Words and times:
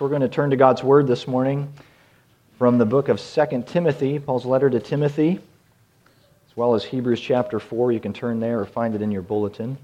We're 0.00 0.08
going 0.08 0.22
to 0.22 0.28
turn 0.28 0.48
to 0.48 0.56
God's 0.56 0.82
Word 0.82 1.06
this 1.06 1.28
morning 1.28 1.70
from 2.56 2.78
the 2.78 2.86
book 2.86 3.10
of 3.10 3.20
2 3.20 3.64
Timothy, 3.66 4.18
Paul's 4.18 4.46
letter 4.46 4.70
to 4.70 4.80
Timothy, 4.80 5.32
as 5.32 6.56
well 6.56 6.74
as 6.74 6.82
Hebrews 6.82 7.20
chapter 7.20 7.60
4. 7.60 7.92
You 7.92 8.00
can 8.00 8.14
turn 8.14 8.40
there 8.40 8.60
or 8.60 8.64
find 8.64 8.94
it 8.94 9.02
in 9.02 9.10
your 9.10 9.20
bulletin. 9.20 9.76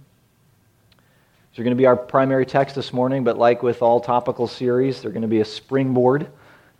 These 1.50 1.58
are 1.58 1.64
going 1.64 1.76
to 1.76 1.78
be 1.78 1.84
our 1.84 1.96
primary 1.96 2.46
text 2.46 2.76
this 2.76 2.94
morning, 2.94 3.24
but 3.24 3.36
like 3.36 3.62
with 3.62 3.82
all 3.82 4.00
topical 4.00 4.46
series, 4.46 5.02
they're 5.02 5.10
going 5.10 5.20
to 5.20 5.28
be 5.28 5.40
a 5.40 5.44
springboard. 5.44 6.22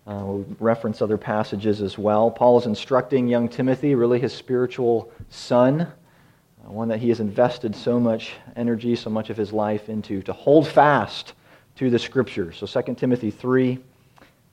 Uh, 0.06 0.22
we'll 0.24 0.46
reference 0.58 1.02
other 1.02 1.18
passages 1.18 1.82
as 1.82 1.98
well. 1.98 2.30
Paul 2.30 2.58
is 2.58 2.64
instructing 2.64 3.28
young 3.28 3.50
Timothy, 3.50 3.94
really 3.94 4.18
his 4.18 4.32
spiritual 4.32 5.12
son, 5.28 5.82
uh, 5.82 6.72
one 6.72 6.88
that 6.88 7.00
he 7.00 7.10
has 7.10 7.20
invested 7.20 7.76
so 7.76 8.00
much 8.00 8.32
energy, 8.56 8.96
so 8.96 9.10
much 9.10 9.28
of 9.28 9.36
his 9.36 9.52
life 9.52 9.90
into, 9.90 10.22
to 10.22 10.32
hold 10.32 10.66
fast 10.66 11.34
to 11.76 11.90
the 11.90 11.98
scriptures. 11.98 12.56
So 12.56 12.66
2 12.66 12.94
Timothy 12.94 13.30
3, 13.30 13.78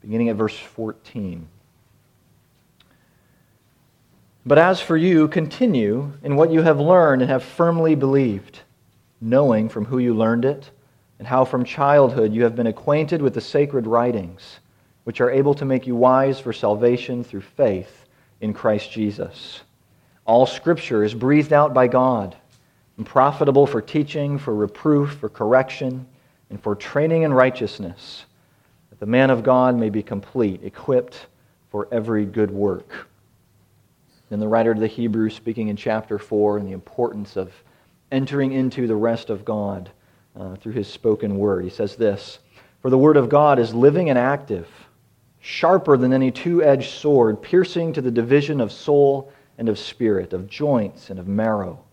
beginning 0.02 0.30
at 0.30 0.36
verse 0.36 0.58
14. 0.58 1.48
But 4.46 4.58
as 4.58 4.82
for 4.82 4.98
you, 4.98 5.30
continue 5.30 6.12
in 6.22 6.36
what 6.36 6.52
you 6.52 6.62
have 6.62 6.80
learned 6.80 7.22
and 7.22 7.32
have 7.32 7.44
firmly 7.44 7.96
believed, 7.96 8.60
knowing 9.22 9.70
from 9.70 9.86
who 9.86 10.00
you 10.00 10.14
learned 10.14 10.44
it, 10.44 10.70
and 11.18 11.28
how 11.28 11.46
from 11.46 11.64
childhood 11.64 12.34
you 12.34 12.44
have 12.44 12.56
been 12.56 12.68
acquainted 12.68 13.22
with 13.22 13.34
the 13.34 13.42
sacred 13.42 13.88
writings, 13.88 14.60
which 15.06 15.22
are 15.22 15.32
able 15.32 15.54
to 15.54 15.64
make 15.64 15.88
you 15.88 15.96
wise 15.96 16.42
for 16.42 16.52
salvation 16.52 17.24
through 17.24 17.42
faith 17.42 18.06
in 18.42 18.54
Christ 18.54 18.92
Jesus. 18.92 19.62
All 20.26 20.46
scripture 20.46 21.06
is 21.06 21.14
breathed 21.14 21.54
out 21.54 21.74
by 21.74 21.88
God 21.88 22.36
and 22.98 23.06
profitable 23.06 23.66
for 23.66 23.82
teaching, 23.82 24.38
for 24.38 24.54
reproof, 24.54 25.12
for 25.14 25.30
correction 25.30 26.06
and 26.54 26.62
for 26.62 26.76
training 26.76 27.24
in 27.24 27.34
righteousness, 27.34 28.26
that 28.92 29.00
the 29.00 29.08
man 29.08 29.32
of 29.32 29.42
God 29.42 29.76
may 29.76 29.90
be 29.90 30.04
complete, 30.04 30.64
equipped 30.64 31.26
for 31.72 31.88
every 31.92 32.28
good 32.28 32.52
work. 32.52 33.08
Then 34.30 34.40
the 34.40 34.48
writer 34.48 34.70
of 34.70 34.80
the 34.80 34.86
Hebrews, 34.86 35.34
speaking 35.34 35.70
in 35.70 35.76
chapter 35.76 36.20
4, 36.20 36.60
and 36.60 36.68
the 36.68 36.74
importance 36.74 37.38
of 37.38 37.52
entering 38.12 38.52
into 38.52 38.86
the 38.86 38.96
rest 38.96 39.32
of 39.32 39.44
God 39.44 39.90
uh, 40.40 40.56
through 40.58 40.74
his 40.74 40.88
spoken 40.88 41.40
word, 41.40 41.64
he 41.64 41.72
says 41.72 41.96
this 41.96 42.38
For 42.84 42.92
the 42.92 43.00
word 43.00 43.18
of 43.18 43.30
God 43.30 43.58
is 43.58 43.74
living 43.74 44.12
and 44.12 44.20
active, 44.20 44.70
sharper 45.40 45.98
than 45.98 46.14
any 46.14 46.30
two 46.30 46.62
edged 46.62 46.92
sword, 46.92 47.42
piercing 47.42 47.94
to 47.94 48.02
the 48.02 48.12
division 48.12 48.62
of 48.62 48.72
soul 48.72 49.34
and 49.58 49.70
of 49.70 49.80
spirit, 49.80 50.34
of 50.34 50.48
joints 50.48 51.10
and 51.10 51.18
of 51.18 51.28
marrow, 51.28 51.84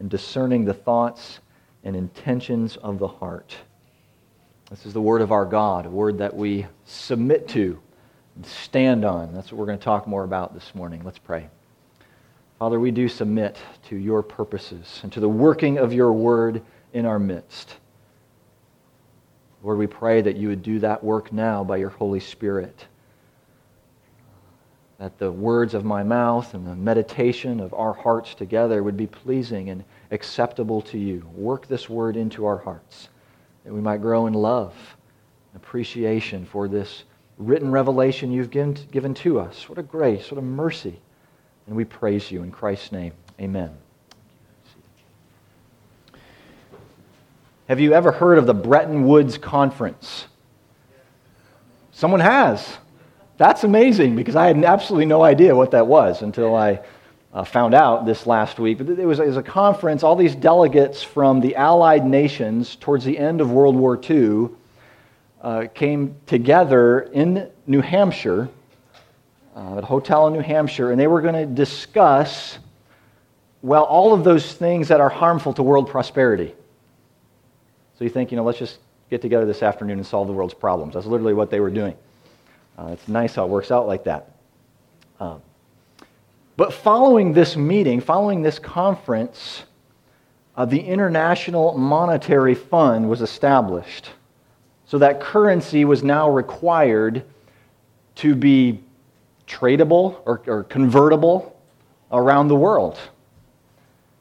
and 0.00 0.10
discerning 0.10 0.66
the 0.66 0.74
thoughts 0.74 1.38
and 1.82 1.96
intentions 1.96 2.76
of 2.76 2.98
the 2.98 3.08
heart. 3.08 3.56
This 4.72 4.86
is 4.86 4.94
the 4.94 5.02
word 5.02 5.20
of 5.20 5.32
our 5.32 5.44
God, 5.44 5.84
a 5.84 5.90
word 5.90 6.16
that 6.16 6.34
we 6.34 6.64
submit 6.86 7.46
to 7.48 7.78
and 8.34 8.46
stand 8.46 9.04
on. 9.04 9.34
That's 9.34 9.52
what 9.52 9.58
we're 9.58 9.66
going 9.66 9.76
to 9.76 9.84
talk 9.84 10.06
more 10.06 10.24
about 10.24 10.54
this 10.54 10.74
morning. 10.74 11.02
Let's 11.04 11.18
pray. 11.18 11.48
Father, 12.58 12.80
we 12.80 12.90
do 12.90 13.06
submit 13.06 13.58
to 13.90 13.96
your 13.96 14.22
purposes 14.22 15.00
and 15.02 15.12
to 15.12 15.20
the 15.20 15.28
working 15.28 15.76
of 15.76 15.92
your 15.92 16.10
word 16.14 16.62
in 16.94 17.04
our 17.04 17.18
midst. 17.18 17.76
Lord, 19.62 19.76
we 19.76 19.86
pray 19.86 20.22
that 20.22 20.36
you 20.36 20.48
would 20.48 20.62
do 20.62 20.78
that 20.78 21.04
work 21.04 21.34
now 21.34 21.62
by 21.62 21.76
your 21.76 21.90
Holy 21.90 22.20
Spirit. 22.20 22.86
That 24.96 25.18
the 25.18 25.30
words 25.30 25.74
of 25.74 25.84
my 25.84 26.02
mouth 26.02 26.54
and 26.54 26.66
the 26.66 26.76
meditation 26.76 27.60
of 27.60 27.74
our 27.74 27.92
hearts 27.92 28.34
together 28.34 28.82
would 28.82 28.96
be 28.96 29.06
pleasing 29.06 29.68
and 29.68 29.84
acceptable 30.10 30.80
to 30.80 30.96
you. 30.96 31.28
Work 31.34 31.66
this 31.66 31.90
word 31.90 32.16
into 32.16 32.46
our 32.46 32.56
hearts 32.56 33.10
that 33.64 33.72
we 33.72 33.80
might 33.80 34.00
grow 34.00 34.26
in 34.26 34.34
love 34.34 34.74
and 35.52 35.62
appreciation 35.62 36.44
for 36.44 36.68
this 36.68 37.04
written 37.38 37.70
revelation 37.70 38.32
you've 38.32 38.50
given, 38.50 38.76
given 38.90 39.14
to 39.14 39.40
us. 39.40 39.68
What 39.68 39.78
a 39.78 39.82
grace, 39.82 40.30
what 40.30 40.38
a 40.38 40.42
mercy. 40.42 41.00
And 41.66 41.76
we 41.76 41.84
praise 41.84 42.30
you 42.30 42.42
in 42.42 42.50
Christ's 42.50 42.92
name. 42.92 43.12
Amen. 43.40 43.70
Have 47.68 47.80
you 47.80 47.94
ever 47.94 48.12
heard 48.12 48.38
of 48.38 48.46
the 48.46 48.54
Bretton 48.54 49.06
Woods 49.06 49.38
Conference? 49.38 50.26
Someone 51.92 52.20
has. 52.20 52.78
That's 53.38 53.64
amazing 53.64 54.16
because 54.16 54.36
I 54.36 54.46
had 54.46 54.62
absolutely 54.64 55.06
no 55.06 55.22
idea 55.22 55.54
what 55.54 55.70
that 55.70 55.86
was 55.86 56.22
until 56.22 56.54
I 56.54 56.80
uh, 57.32 57.44
found 57.44 57.74
out 57.74 58.04
this 58.04 58.26
last 58.26 58.58
week. 58.58 58.78
But 58.78 58.90
it 58.90 59.06
was, 59.06 59.18
it 59.18 59.26
was 59.26 59.36
a 59.36 59.42
conference, 59.42 60.02
all 60.02 60.16
these 60.16 60.34
delegates 60.34 61.02
from 61.02 61.40
the 61.40 61.56
Allied 61.56 62.04
nations 62.04 62.76
towards 62.76 63.04
the 63.04 63.18
end 63.18 63.40
of 63.40 63.50
World 63.50 63.76
War 63.76 63.98
II 63.98 64.50
uh, 65.40 65.66
came 65.74 66.16
together 66.26 67.00
in 67.00 67.50
New 67.66 67.80
Hampshire, 67.80 68.48
uh, 69.56 69.78
at 69.78 69.84
a 69.84 69.86
hotel 69.86 70.26
in 70.26 70.32
New 70.34 70.40
Hampshire, 70.40 70.90
and 70.90 71.00
they 71.00 71.06
were 71.06 71.20
going 71.20 71.34
to 71.34 71.46
discuss, 71.46 72.58
well, 73.60 73.84
all 73.84 74.14
of 74.14 74.24
those 74.24 74.52
things 74.52 74.88
that 74.88 75.00
are 75.00 75.08
harmful 75.08 75.52
to 75.54 75.62
world 75.62 75.88
prosperity. 75.88 76.54
So 77.98 78.04
you 78.04 78.10
think, 78.10 78.30
you 78.30 78.36
know, 78.36 78.44
let's 78.44 78.58
just 78.58 78.78
get 79.10 79.20
together 79.20 79.46
this 79.46 79.62
afternoon 79.62 79.98
and 79.98 80.06
solve 80.06 80.26
the 80.26 80.32
world's 80.32 80.54
problems. 80.54 80.94
That's 80.94 81.06
literally 81.06 81.34
what 81.34 81.50
they 81.50 81.60
were 81.60 81.70
doing. 81.70 81.96
Uh, 82.78 82.90
it's 82.92 83.06
nice 83.08 83.34
how 83.34 83.44
it 83.44 83.48
works 83.48 83.70
out 83.70 83.86
like 83.86 84.04
that. 84.04 84.30
Um, 85.20 85.42
but 86.56 86.72
following 86.72 87.32
this 87.32 87.56
meeting, 87.56 88.00
following 88.00 88.42
this 88.42 88.58
conference, 88.58 89.64
uh, 90.56 90.64
the 90.64 90.80
International 90.80 91.76
Monetary 91.76 92.54
Fund 92.54 93.08
was 93.08 93.22
established. 93.22 94.10
So 94.84 94.98
that 94.98 95.20
currency 95.20 95.84
was 95.84 96.02
now 96.02 96.28
required 96.28 97.24
to 98.16 98.34
be 98.34 98.80
tradable 99.46 100.20
or, 100.26 100.42
or 100.46 100.64
convertible 100.64 101.58
around 102.10 102.48
the 102.48 102.56
world. 102.56 102.98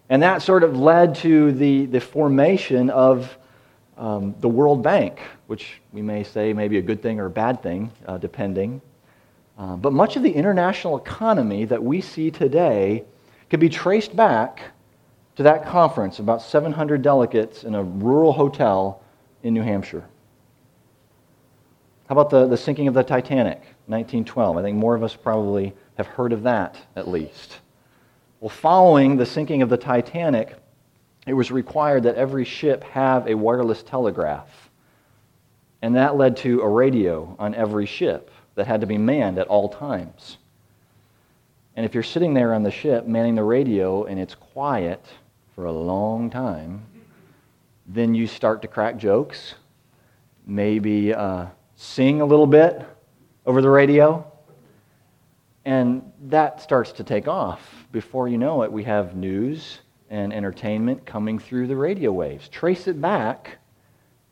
And 0.09 0.24
that 0.24 0.41
sort 0.41 0.64
of 0.64 0.78
led 0.78 1.16
to 1.16 1.52
the, 1.52 1.86
the 1.86 2.00
formation 2.00 2.90
of 2.90 3.38
um, 3.97 4.34
the 4.40 4.47
World 4.50 4.81
Bank, 4.81 5.20
which 5.47 5.81
we 5.91 6.02
may 6.02 6.24
say 6.24 6.53
may 6.53 6.68
be 6.68 6.78
a 6.78 6.81
good 6.81 7.02
thing 7.02 7.20
or 7.20 7.25
a 7.25 7.30
bad 7.30 7.62
thing, 7.62 7.91
uh, 8.06 8.18
depending. 8.18 8.81
Uh, 9.58 9.76
but 9.76 9.94
much 9.94 10.16
of 10.16 10.24
the 10.24 10.32
international 10.32 10.98
economy 10.98 11.66
that 11.66 11.84
we 11.84 12.02
see 12.02 12.32
today 12.32 13.04
can 13.50 13.60
be 13.60 13.70
traced 13.70 14.16
back 14.16 14.72
to 15.36 15.44
that 15.44 15.66
conference, 15.66 16.20
about 16.20 16.42
700 16.42 17.02
delegates 17.02 17.64
in 17.64 17.76
a 17.76 17.84
rural 17.84 18.34
hotel 18.34 19.02
in 19.44 19.54
New 19.54 19.62
Hampshire. 19.62 20.06
How 22.08 22.14
about 22.14 22.30
the, 22.30 22.48
the 22.48 22.58
sinking 22.58 22.88
of 22.88 22.94
the 22.94 23.04
Titanic, 23.04 23.60
1912? 23.88 24.58
I 24.58 24.62
think 24.62 24.78
more 24.78 24.96
of 24.96 25.04
us 25.04 25.16
probably 25.16 25.74
have 25.96 26.08
heard 26.08 26.34
of 26.34 26.44
that, 26.44 26.78
at 26.96 27.08
least. 27.08 27.60
Well, 28.40 28.50
following 28.50 29.18
the 29.18 29.26
sinking 29.26 29.62
of 29.62 29.70
the 29.70 29.78
Titanic, 29.78 30.56
it 31.26 31.34
was 31.34 31.52
required 31.52 32.04
that 32.04 32.16
every 32.16 32.44
ship 32.44 32.84
have 32.84 33.28
a 33.28 33.36
wireless 33.36 33.84
telegraph. 33.84 34.70
And 35.82 35.96
that 35.96 36.18
led 36.18 36.38
to 36.38 36.62
a 36.62 36.68
radio 36.68 37.36
on 37.40 37.56
every 37.56 37.86
ship 37.86 38.32
that 38.56 38.68
had 38.68 38.82
to 38.82 38.88
be 38.88 38.98
manned 38.98 39.38
at 39.38 39.48
all 39.48 39.70
times. 39.70 40.38
And 41.76 41.86
if 41.86 41.94
you're 41.94 42.04
sitting 42.04 42.34
there 42.34 42.54
on 42.54 42.64
the 42.64 42.72
ship 42.72 43.08
manning 43.08 43.36
the 43.36 43.44
radio 43.44 44.04
and 44.04 44.20
it's 44.20 44.36
quiet 44.36 45.04
for 45.56 45.66
a 45.66 45.72
long 45.72 46.30
time, 46.30 46.84
then 47.88 48.14
you 48.14 48.28
start 48.28 48.62
to 48.62 48.68
crack 48.68 48.98
jokes, 48.98 49.56
maybe 50.46 51.14
uh, 51.14 51.46
sing 51.76 52.22
a 52.22 52.26
little 52.26 52.48
bit 52.48 52.86
over 53.46 53.62
the 53.62 53.70
radio, 53.70 54.26
and 55.66 56.12
that 56.24 56.62
starts 56.62 56.92
to 56.94 57.04
take 57.04 57.28
off. 57.28 57.86
Before 57.92 58.28
you 58.28 58.38
know 58.38 58.64
it, 58.64 58.72
we 58.72 58.84
have 58.84 59.16
news 59.16 59.80
and 60.10 60.34
entertainment 60.34 61.06
coming 61.06 61.40
through 61.40 61.68
the 61.68 61.76
radio 61.76 62.12
waves. 62.12 62.50
Trace 62.50 62.88
it 62.88 63.00
back 63.00 63.58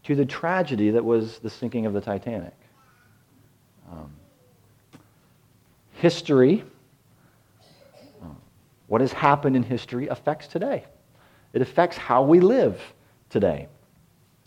to 0.03 0.15
the 0.15 0.25
tragedy 0.25 0.91
that 0.91 1.03
was 1.03 1.39
the 1.39 1.49
sinking 1.49 1.85
of 1.85 1.93
the 1.93 2.01
Titanic. 2.01 2.53
Um, 3.91 4.11
history, 5.93 6.63
uh, 8.21 8.27
what 8.87 9.01
has 9.01 9.11
happened 9.11 9.55
in 9.55 9.63
history, 9.63 10.07
affects 10.07 10.47
today. 10.47 10.85
It 11.53 11.61
affects 11.61 11.97
how 11.97 12.23
we 12.23 12.39
live 12.39 12.79
today. 13.29 13.67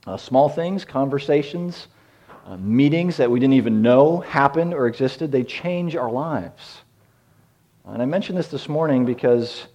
Uh, 0.07 0.17
small 0.17 0.49
things, 0.49 0.85
conversations, 0.85 1.89
uh, 2.47 2.57
meetings 2.57 3.17
that 3.17 3.31
we 3.31 3.39
didn't 3.39 3.55
even 3.55 3.83
know 3.83 4.19
happened 4.21 4.75
or 4.75 4.87
existed, 4.87 5.31
they 5.31 5.45
change 5.45 5.95
our 5.97 6.11
lives. 6.11 6.83
And 7.85 8.01
I 8.01 8.07
mentioned 8.07 8.39
this 8.39 8.49
this 8.49 8.69
morning 8.69 9.05
because 9.05 9.67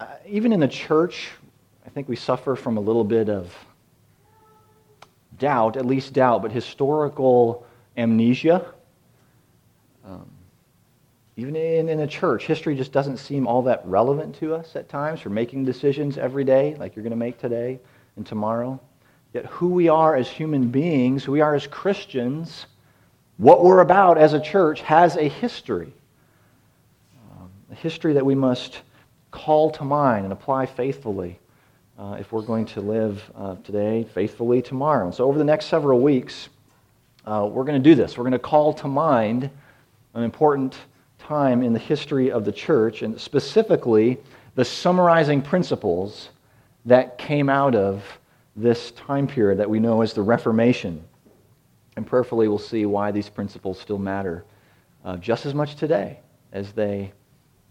uh, 0.00 0.06
even 0.26 0.52
in 0.52 0.60
the 0.60 0.68
church, 0.68 1.30
I 1.86 1.88
think 1.90 2.08
we 2.08 2.16
suffer 2.16 2.56
from 2.56 2.76
a 2.76 2.80
little 2.80 3.04
bit 3.04 3.28
of 3.28 3.54
doubt, 5.38 5.76
at 5.76 5.86
least 5.86 6.12
doubt, 6.12 6.42
but 6.42 6.52
historical 6.52 7.66
amnesia. 7.96 8.66
Um, 10.04 10.28
even 11.36 11.56
in, 11.56 11.88
in 11.88 12.00
a 12.00 12.06
church, 12.06 12.46
history 12.46 12.74
just 12.74 12.92
doesn't 12.92 13.16
seem 13.16 13.46
all 13.46 13.62
that 13.62 13.82
relevant 13.86 14.34
to 14.36 14.54
us 14.54 14.76
at 14.76 14.88
times 14.88 15.20
for 15.20 15.30
making 15.30 15.64
decisions 15.64 16.18
every 16.18 16.44
day, 16.44 16.76
like 16.78 16.94
you're 16.94 17.02
going 17.02 17.10
to 17.10 17.16
make 17.16 17.38
today 17.38 17.80
and 18.16 18.26
tomorrow. 18.26 18.78
Yet, 19.32 19.46
who 19.46 19.68
we 19.68 19.88
are 19.88 20.14
as 20.14 20.28
human 20.28 20.68
beings, 20.68 21.24
who 21.24 21.32
we 21.32 21.40
are 21.40 21.54
as 21.54 21.66
Christians, 21.66 22.66
what 23.38 23.64
we're 23.64 23.80
about 23.80 24.18
as 24.18 24.34
a 24.34 24.40
church 24.40 24.82
has 24.82 25.16
a 25.16 25.26
history, 25.26 25.94
um, 27.32 27.50
a 27.70 27.74
history 27.74 28.12
that 28.12 28.26
we 28.26 28.34
must 28.34 28.82
call 29.30 29.70
to 29.70 29.84
mind 29.84 30.24
and 30.24 30.32
apply 30.34 30.66
faithfully 30.66 31.38
uh, 31.98 32.16
if 32.20 32.30
we're 32.30 32.42
going 32.42 32.66
to 32.66 32.82
live 32.82 33.30
uh, 33.34 33.56
today 33.64 34.04
faithfully 34.12 34.60
tomorrow. 34.60 35.06
And 35.06 35.14
so, 35.14 35.24
over 35.24 35.38
the 35.38 35.44
next 35.44 35.66
several 35.66 36.00
weeks, 36.00 36.50
uh, 37.26 37.48
we're 37.50 37.64
going 37.64 37.80
to 37.80 37.90
do 37.90 37.94
this. 37.94 38.16
We're 38.16 38.24
going 38.24 38.32
to 38.32 38.38
call 38.38 38.72
to 38.74 38.88
mind 38.88 39.50
an 40.14 40.22
important 40.22 40.76
time 41.18 41.62
in 41.62 41.72
the 41.72 41.78
history 41.78 42.30
of 42.30 42.44
the 42.44 42.52
church, 42.52 43.02
and 43.02 43.20
specifically 43.20 44.18
the 44.54 44.64
summarizing 44.64 45.40
principles 45.40 46.30
that 46.84 47.16
came 47.18 47.48
out 47.48 47.74
of 47.74 48.02
this 48.56 48.90
time 48.92 49.26
period 49.26 49.58
that 49.58 49.70
we 49.70 49.78
know 49.78 50.02
as 50.02 50.12
the 50.12 50.22
Reformation. 50.22 51.02
And 51.96 52.06
prayerfully, 52.06 52.48
we'll 52.48 52.58
see 52.58 52.86
why 52.86 53.10
these 53.10 53.28
principles 53.28 53.78
still 53.78 53.98
matter 53.98 54.44
uh, 55.04 55.16
just 55.16 55.46
as 55.46 55.54
much 55.54 55.76
today 55.76 56.18
as 56.52 56.72
they 56.72 57.12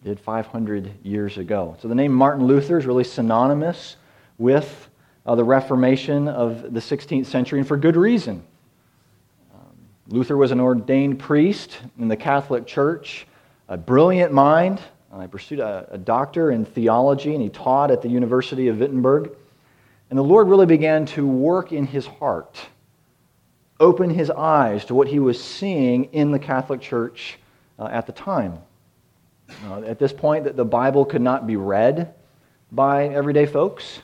did 0.03 0.19
500 0.19 0.91
years 1.03 1.37
ago. 1.37 1.77
So 1.81 1.87
the 1.87 1.95
name 1.95 2.11
Martin 2.11 2.45
Luther 2.45 2.77
is 2.77 2.85
really 2.85 3.03
synonymous 3.03 3.97
with 4.37 4.89
uh, 5.25 5.35
the 5.35 5.43
Reformation 5.43 6.27
of 6.27 6.73
the 6.73 6.79
16th 6.79 7.27
century, 7.27 7.59
and 7.59 7.67
for 7.67 7.77
good 7.77 7.95
reason. 7.95 8.43
Luther 10.11 10.35
was 10.35 10.51
an 10.51 10.59
ordained 10.59 11.19
priest 11.19 11.79
in 11.97 12.09
the 12.09 12.17
Catholic 12.17 12.67
Church, 12.67 13.25
a 13.69 13.77
brilliant 13.77 14.33
mind. 14.33 14.81
I 15.13 15.25
pursued 15.27 15.59
a, 15.59 15.87
a 15.91 15.97
doctor 15.97 16.51
in 16.51 16.65
theology, 16.65 17.33
and 17.33 17.41
he 17.41 17.47
taught 17.49 17.91
at 17.91 18.01
the 18.01 18.09
University 18.09 18.67
of 18.67 18.79
Wittenberg. 18.79 19.31
And 20.09 20.19
the 20.19 20.23
Lord 20.23 20.49
really 20.49 20.65
began 20.65 21.05
to 21.07 21.25
work 21.25 21.71
in 21.71 21.85
his 21.85 22.05
heart, 22.05 22.59
open 23.79 24.09
his 24.09 24.29
eyes 24.29 24.83
to 24.85 24.95
what 24.95 25.07
he 25.07 25.19
was 25.19 25.41
seeing 25.41 26.05
in 26.05 26.31
the 26.31 26.39
Catholic 26.39 26.81
Church 26.81 27.37
uh, 27.79 27.85
at 27.85 28.05
the 28.05 28.11
time. 28.11 28.59
Uh, 29.69 29.81
at 29.83 29.97
this 29.97 30.11
point, 30.11 30.43
that 30.43 30.57
the 30.57 30.65
Bible 30.65 31.05
could 31.05 31.21
not 31.21 31.47
be 31.47 31.55
read 31.55 32.13
by 32.71 33.07
everyday 33.07 33.45
folks. 33.45 34.01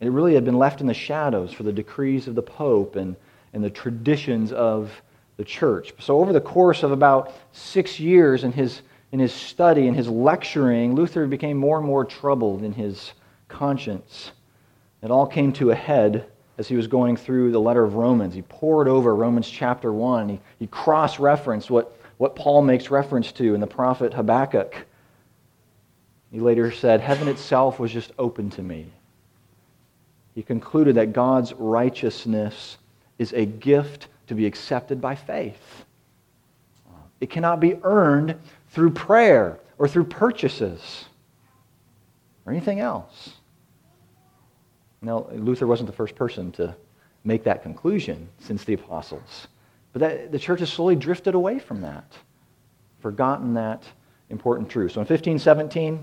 It 0.00 0.10
really 0.10 0.34
had 0.34 0.44
been 0.44 0.58
left 0.58 0.80
in 0.80 0.88
the 0.88 0.94
shadows 0.94 1.52
for 1.52 1.62
the 1.62 1.72
decrees 1.72 2.26
of 2.26 2.34
the 2.34 2.42
Pope 2.42 2.96
and, 2.96 3.14
and 3.52 3.62
the 3.62 3.70
traditions 3.70 4.52
of 4.52 4.90
the 5.36 5.44
church. 5.44 5.92
So, 5.98 6.18
over 6.20 6.32
the 6.32 6.40
course 6.40 6.82
of 6.82 6.92
about 6.92 7.34
six 7.52 7.98
years 7.98 8.44
in 8.44 8.52
his, 8.52 8.82
in 9.12 9.18
his 9.18 9.32
study 9.32 9.86
and 9.86 9.96
his 9.96 10.08
lecturing, 10.08 10.94
Luther 10.94 11.26
became 11.26 11.56
more 11.56 11.78
and 11.78 11.86
more 11.86 12.04
troubled 12.04 12.62
in 12.62 12.72
his 12.72 13.12
conscience. 13.48 14.32
It 15.02 15.10
all 15.10 15.26
came 15.26 15.52
to 15.54 15.70
a 15.70 15.74
head 15.74 16.26
as 16.58 16.68
he 16.68 16.76
was 16.76 16.86
going 16.86 17.16
through 17.16 17.50
the 17.50 17.60
letter 17.60 17.82
of 17.82 17.94
Romans. 17.94 18.34
He 18.34 18.42
pored 18.42 18.88
over 18.88 19.14
Romans 19.14 19.48
chapter 19.48 19.92
1. 19.92 20.28
He, 20.28 20.40
he 20.58 20.66
cross 20.66 21.18
referenced 21.18 21.70
what 21.70 21.98
what 22.22 22.36
Paul 22.36 22.62
makes 22.62 22.88
reference 22.88 23.32
to 23.32 23.52
in 23.52 23.60
the 23.60 23.66
prophet 23.66 24.14
Habakkuk. 24.14 24.76
He 26.30 26.38
later 26.38 26.70
said, 26.70 27.00
Heaven 27.00 27.26
itself 27.26 27.80
was 27.80 27.90
just 27.90 28.12
open 28.16 28.48
to 28.50 28.62
me. 28.62 28.86
He 30.36 30.44
concluded 30.44 30.94
that 30.94 31.12
God's 31.12 31.52
righteousness 31.52 32.78
is 33.18 33.32
a 33.32 33.44
gift 33.44 34.08
to 34.26 34.34
be 34.34 34.46
accepted 34.46 35.00
by 35.00 35.14
faith. 35.14 35.84
It 37.20 37.30
cannot 37.30 37.60
be 37.60 37.78
earned 37.82 38.36
through 38.70 38.90
prayer 38.90 39.60
or 39.78 39.86
through 39.86 40.04
purchases 40.04 41.04
or 42.44 42.52
anything 42.52 42.80
else. 42.80 43.34
Now, 45.00 45.26
Luther 45.32 45.66
wasn't 45.66 45.88
the 45.88 45.96
first 45.96 46.14
person 46.14 46.52
to 46.52 46.74
make 47.24 47.44
that 47.44 47.62
conclusion 47.62 48.28
since 48.38 48.64
the 48.64 48.74
apostles. 48.74 49.48
But 49.92 50.00
that, 50.00 50.32
the 50.32 50.38
church 50.38 50.60
has 50.60 50.72
slowly 50.72 50.96
drifted 50.96 51.34
away 51.34 51.58
from 51.58 51.80
that, 51.82 52.12
forgotten 53.00 53.54
that 53.54 53.84
important 54.30 54.68
truth. 54.68 54.92
So 54.92 55.00
in 55.00 55.06
1517, 55.06 56.02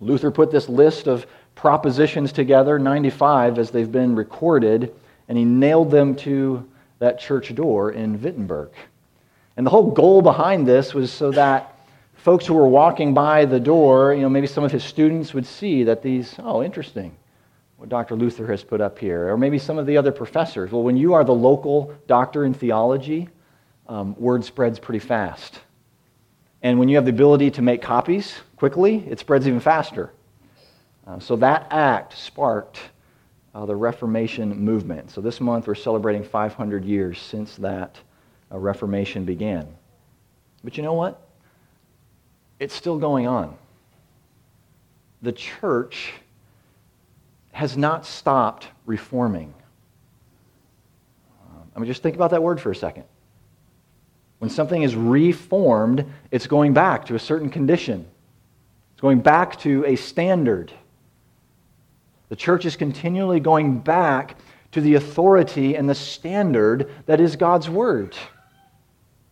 Luther 0.00 0.30
put 0.30 0.50
this 0.50 0.68
list 0.68 1.06
of 1.06 1.26
propositions 1.54 2.32
together, 2.32 2.78
95 2.78 3.58
as 3.58 3.70
they've 3.70 3.90
been 3.90 4.14
recorded, 4.14 4.94
and 5.28 5.36
he 5.36 5.44
nailed 5.44 5.90
them 5.90 6.14
to 6.16 6.68
that 6.98 7.18
church 7.18 7.54
door 7.54 7.92
in 7.92 8.20
Wittenberg. 8.20 8.70
And 9.56 9.66
the 9.66 9.70
whole 9.70 9.90
goal 9.90 10.22
behind 10.22 10.66
this 10.66 10.94
was 10.94 11.12
so 11.12 11.30
that 11.32 11.78
folks 12.14 12.46
who 12.46 12.54
were 12.54 12.68
walking 12.68 13.14
by 13.14 13.44
the 13.44 13.60
door, 13.60 14.14
you 14.14 14.22
know, 14.22 14.28
maybe 14.28 14.46
some 14.46 14.64
of 14.64 14.72
his 14.72 14.84
students 14.84 15.32
would 15.34 15.46
see 15.46 15.84
that 15.84 16.02
these, 16.02 16.34
oh, 16.38 16.62
interesting 16.62 17.16
what 17.76 17.88
Dr. 17.88 18.16
Luther 18.16 18.46
has 18.46 18.64
put 18.64 18.80
up 18.80 18.98
here, 18.98 19.28
or 19.28 19.36
maybe 19.36 19.58
some 19.58 19.78
of 19.78 19.86
the 19.86 19.96
other 19.96 20.12
professors. 20.12 20.72
Well, 20.72 20.82
when 20.82 20.96
you 20.96 21.12
are 21.12 21.24
the 21.24 21.34
local 21.34 21.94
doctor 22.06 22.44
in 22.44 22.54
theology, 22.54 23.28
um, 23.88 24.16
word 24.18 24.44
spreads 24.44 24.78
pretty 24.78 24.98
fast. 24.98 25.60
And 26.62 26.78
when 26.78 26.88
you 26.88 26.96
have 26.96 27.04
the 27.04 27.10
ability 27.10 27.50
to 27.52 27.62
make 27.62 27.82
copies 27.82 28.34
quickly, 28.56 29.04
it 29.08 29.18
spreads 29.18 29.46
even 29.46 29.60
faster. 29.60 30.12
Uh, 31.06 31.20
so 31.20 31.36
that 31.36 31.66
act 31.70 32.16
sparked 32.16 32.80
uh, 33.56 33.64
the 33.64 33.74
Reformation 33.74 34.54
movement. 34.54 35.10
So 35.10 35.22
this 35.22 35.40
month 35.40 35.66
we're 35.66 35.74
celebrating 35.74 36.22
500 36.22 36.84
years 36.84 37.18
since 37.18 37.56
that 37.56 37.98
uh, 38.52 38.58
Reformation 38.58 39.24
began. 39.24 39.66
But 40.62 40.76
you 40.76 40.82
know 40.82 40.92
what? 40.92 41.26
It's 42.60 42.74
still 42.74 42.98
going 42.98 43.26
on. 43.26 43.56
The 45.22 45.32
church 45.32 46.12
has 47.52 47.78
not 47.78 48.04
stopped 48.04 48.68
reforming. 48.84 49.54
Um, 51.48 51.62
I 51.74 51.78
mean, 51.78 51.86
just 51.86 52.02
think 52.02 52.14
about 52.14 52.32
that 52.32 52.42
word 52.42 52.60
for 52.60 52.70
a 52.70 52.76
second. 52.76 53.04
When 54.38 54.50
something 54.50 54.82
is 54.82 54.94
reformed, 54.94 56.04
it's 56.30 56.46
going 56.46 56.74
back 56.74 57.06
to 57.06 57.14
a 57.14 57.18
certain 57.18 57.48
condition, 57.48 58.06
it's 58.92 59.00
going 59.00 59.20
back 59.20 59.58
to 59.60 59.82
a 59.86 59.96
standard. 59.96 60.74
The 62.28 62.36
church 62.36 62.64
is 62.64 62.76
continually 62.76 63.40
going 63.40 63.78
back 63.78 64.36
to 64.72 64.80
the 64.80 64.94
authority 64.94 65.76
and 65.76 65.88
the 65.88 65.94
standard 65.94 66.90
that 67.06 67.20
is 67.20 67.36
God's 67.36 67.70
Word. 67.70 68.16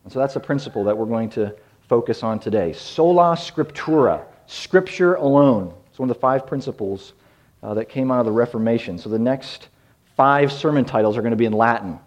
And 0.05 0.12
so 0.12 0.19
that's 0.19 0.37
a 0.37 0.41
principle 0.41 0.85
that 0.85 0.96
we're 0.96 1.06
going 1.06 1.31
to 1.31 1.55
focus 1.88 2.23
on 2.23 2.38
today. 2.38 2.73
Sola 2.73 3.37
Scriptura, 3.37 4.25
Scripture 4.46 5.14
alone. 5.14 5.75
It's 5.91 5.99
one 5.99 6.08
of 6.08 6.17
the 6.17 6.20
five 6.20 6.46
principles 6.46 7.14
uh, 7.62 7.75
that 7.75 7.87
came 7.87 8.11
out 8.11 8.20
of 8.20 8.26
the 8.26 8.32
Reformation. 8.32 8.99
So 8.99 9.08
the 9.08 9.19
next 9.19 9.69
five 10.17 10.52
sermon 10.52 10.85
titles 10.85 11.17
are 11.17 11.23
going 11.23 11.32
to 11.32 11.37
be 11.37 11.46
in 11.46 11.52
Latin. 11.52 11.99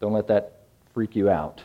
Don't 0.00 0.12
let 0.12 0.28
that 0.28 0.60
freak 0.94 1.16
you 1.16 1.30
out. 1.30 1.62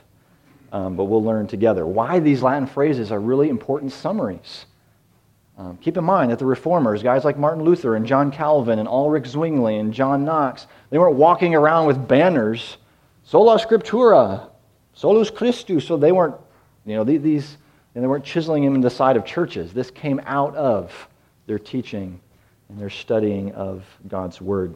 Um, 0.71 0.95
but 0.95 1.05
we'll 1.05 1.23
learn 1.23 1.45
together 1.45 1.85
why 1.85 2.19
these 2.19 2.41
Latin 2.41 2.65
phrases 2.65 3.11
are 3.11 3.19
really 3.19 3.49
important 3.49 3.91
summaries. 3.91 4.65
Um, 5.63 5.77
keep 5.77 5.95
in 5.95 6.03
mind 6.03 6.29
that 6.31 6.39
the 6.39 6.45
reformers, 6.45 7.03
guys 7.03 7.23
like 7.23 7.37
Martin 7.37 7.63
Luther 7.63 7.95
and 7.95 8.05
John 8.05 8.31
Calvin 8.31 8.79
and 8.79 8.87
Ulrich 8.87 9.27
Zwingli 9.27 9.77
and 9.77 9.93
John 9.93 10.25
Knox, 10.25 10.67
they 10.89 10.97
weren't 10.97 11.15
walking 11.15 11.55
around 11.55 11.85
with 11.85 12.05
banners, 12.05 12.77
sola 13.23 13.57
scriptura, 13.57 14.49
solus 14.93 15.29
Christus. 15.29 15.85
So 15.85 15.95
they 15.95 16.11
weren't, 16.11 16.35
you 16.85 16.95
know, 16.95 17.05
these, 17.05 17.57
and 17.95 18.03
they 18.03 18.07
weren't 18.07 18.25
chiseling 18.25 18.65
them 18.65 18.75
in 18.75 18.81
the 18.81 18.89
side 18.89 19.15
of 19.15 19.23
churches. 19.23 19.71
This 19.71 19.89
came 19.89 20.19
out 20.25 20.53
of 20.55 20.91
their 21.45 21.59
teaching 21.59 22.19
and 22.67 22.77
their 22.77 22.89
studying 22.89 23.53
of 23.53 23.85
God's 24.09 24.41
Word. 24.41 24.75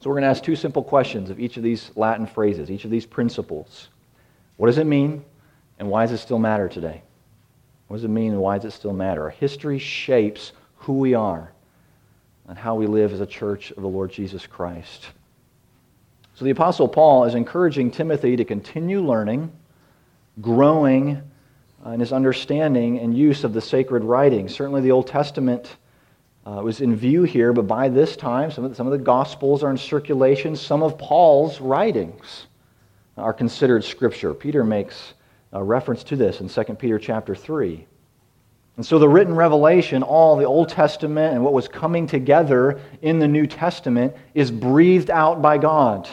So 0.00 0.10
we're 0.10 0.14
going 0.14 0.24
to 0.24 0.30
ask 0.30 0.42
two 0.42 0.56
simple 0.56 0.82
questions 0.82 1.30
of 1.30 1.38
each 1.38 1.56
of 1.56 1.62
these 1.62 1.92
Latin 1.94 2.26
phrases, 2.26 2.72
each 2.72 2.84
of 2.84 2.90
these 2.90 3.06
principles. 3.06 3.88
What 4.56 4.66
does 4.66 4.78
it 4.78 4.86
mean, 4.86 5.24
and 5.78 5.88
why 5.88 6.06
does 6.06 6.12
it 6.12 6.18
still 6.18 6.40
matter 6.40 6.68
today? 6.68 7.02
What 7.88 7.96
does 7.96 8.04
it 8.04 8.08
mean, 8.08 8.32
and 8.32 8.40
why 8.40 8.58
does 8.58 8.66
it 8.66 8.76
still 8.76 8.92
matter? 8.92 9.24
Our 9.24 9.30
history 9.30 9.78
shapes 9.78 10.52
who 10.76 10.94
we 10.94 11.14
are 11.14 11.50
and 12.46 12.56
how 12.56 12.74
we 12.74 12.86
live 12.86 13.12
as 13.12 13.20
a 13.20 13.26
church 13.26 13.70
of 13.72 13.82
the 13.82 13.88
Lord 13.88 14.10
Jesus 14.10 14.46
Christ. 14.46 15.08
So 16.34 16.44
the 16.44 16.50
Apostle 16.52 16.86
Paul 16.86 17.24
is 17.24 17.34
encouraging 17.34 17.90
Timothy 17.90 18.36
to 18.36 18.44
continue 18.44 19.00
learning, 19.00 19.50
growing 20.40 21.20
in 21.84 22.00
his 22.00 22.12
understanding 22.12 22.98
and 22.98 23.16
use 23.16 23.44
of 23.44 23.52
the 23.52 23.60
sacred 23.60 24.04
writings. 24.04 24.54
Certainly 24.54 24.82
the 24.82 24.92
Old 24.92 25.06
Testament 25.06 25.76
uh, 26.46 26.62
was 26.62 26.80
in 26.80 26.94
view 26.94 27.22
here, 27.24 27.52
but 27.52 27.66
by 27.66 27.88
this 27.88 28.16
time, 28.16 28.50
some 28.50 28.64
of, 28.64 28.70
the, 28.70 28.76
some 28.76 28.86
of 28.86 28.92
the 28.92 28.98
Gospels 28.98 29.62
are 29.62 29.70
in 29.70 29.76
circulation. 29.76 30.56
Some 30.56 30.82
of 30.82 30.96
Paul's 30.96 31.60
writings 31.60 32.46
are 33.16 33.32
considered 33.32 33.84
Scripture. 33.84 34.32
Peter 34.32 34.64
makes 34.64 35.14
a 35.52 35.62
reference 35.62 36.04
to 36.04 36.16
this 36.16 36.40
in 36.40 36.48
2 36.48 36.74
Peter 36.74 36.98
chapter 36.98 37.34
3. 37.34 37.86
And 38.76 38.86
so 38.86 38.98
the 38.98 39.08
written 39.08 39.34
revelation, 39.34 40.04
all 40.04 40.36
the 40.36 40.44
Old 40.44 40.68
Testament 40.68 41.34
and 41.34 41.42
what 41.42 41.52
was 41.52 41.66
coming 41.66 42.06
together 42.06 42.80
in 43.02 43.18
the 43.18 43.26
New 43.26 43.46
Testament, 43.46 44.14
is 44.34 44.50
breathed 44.50 45.10
out 45.10 45.42
by 45.42 45.58
God. 45.58 46.08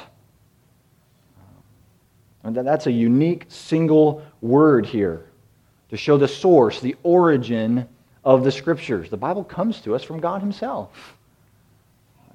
And 2.44 2.56
that's 2.56 2.88
a 2.88 2.92
unique 2.92 3.46
single 3.50 4.24
word 4.42 4.86
here 4.86 5.26
to 5.90 5.98
show 5.98 6.18
the 6.18 6.28
source, 6.28 6.80
the 6.80 6.96
origin 7.04 7.88
of 8.24 8.44
the 8.44 8.52
scriptures. 8.52 9.10
The 9.10 9.18
Bible 9.18 9.44
comes 9.44 9.82
to 9.82 9.94
us 9.94 10.04
from 10.04 10.20
God 10.20 10.42
Himself, 10.42 11.18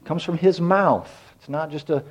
it 0.00 0.04
comes 0.04 0.22
from 0.22 0.38
His 0.38 0.60
mouth. 0.60 1.10
It's 1.38 1.48
not 1.48 1.70
just 1.70 1.90
a, 1.90 2.04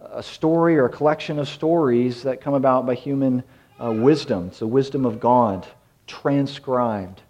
a 0.00 0.22
story 0.22 0.78
or 0.78 0.86
a 0.86 0.90
collection 0.90 1.38
of 1.38 1.48
stories 1.48 2.22
that 2.22 2.40
come 2.40 2.54
about 2.54 2.86
by 2.86 2.94
human 2.94 3.44
uh, 3.80 3.92
wisdom. 3.92 4.48
It's 4.48 4.58
the 4.58 4.66
wisdom 4.66 5.04
of 5.04 5.20
God 5.20 5.66
transcribed 6.06 7.22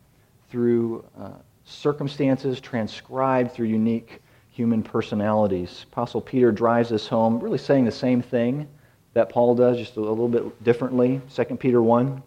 through 0.51 1.05
uh, 1.19 1.31
circumstances, 1.65 2.61
transcribed 2.61 3.53
through 3.53 3.67
unique 3.67 4.21
human 4.51 4.83
personalities. 4.83 5.87
Apostle 5.91 6.21
Peter 6.21 6.53
drives 6.53 6.91
this 6.91 7.09
home, 7.09 7.41
really 7.41 7.59
saying 7.59 7.85
the 7.85 7.91
same 7.91 8.23
thing 8.23 8.69
that 9.15 9.29
Paul 9.29 9.55
does, 9.55 9.79
just 9.79 9.97
a 9.97 10.01
little 10.01 10.29
bit 10.29 10.65
differently. 10.65 11.21
2 11.35 11.45
Peter 11.57 11.83
1. 11.83 12.23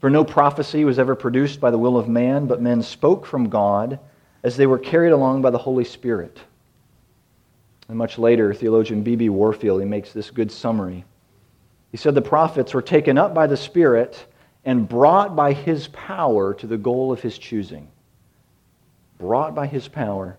For 0.00 0.10
no 0.10 0.24
prophecy 0.24 0.84
was 0.84 0.98
ever 0.98 1.14
produced 1.14 1.60
by 1.60 1.70
the 1.70 1.78
will 1.78 1.96
of 1.96 2.08
man, 2.08 2.46
but 2.46 2.60
men 2.60 2.82
spoke 2.82 3.24
from 3.24 3.48
God 3.48 4.00
as 4.42 4.56
they 4.56 4.66
were 4.66 4.78
carried 4.78 5.12
along 5.12 5.42
by 5.42 5.50
the 5.50 5.58
Holy 5.58 5.84
Spirit. 5.84 6.40
And 7.88 7.96
much 7.96 8.18
later, 8.18 8.52
theologian 8.52 9.02
B.B. 9.02 9.28
Warfield, 9.28 9.80
he 9.80 9.86
makes 9.86 10.12
this 10.12 10.30
good 10.30 10.50
summary. 10.50 11.04
He 11.92 11.98
said 11.98 12.14
the 12.14 12.22
prophets 12.22 12.72
were 12.72 12.82
taken 12.82 13.18
up 13.18 13.34
by 13.34 13.46
the 13.46 13.56
Spirit 13.56 14.26
and 14.64 14.88
brought 14.88 15.36
by 15.36 15.52
his 15.52 15.88
power 15.88 16.54
to 16.54 16.66
the 16.66 16.78
goal 16.78 17.12
of 17.12 17.20
his 17.20 17.36
choosing. 17.36 17.86
Brought 19.18 19.54
by 19.54 19.66
his 19.66 19.88
power 19.88 20.38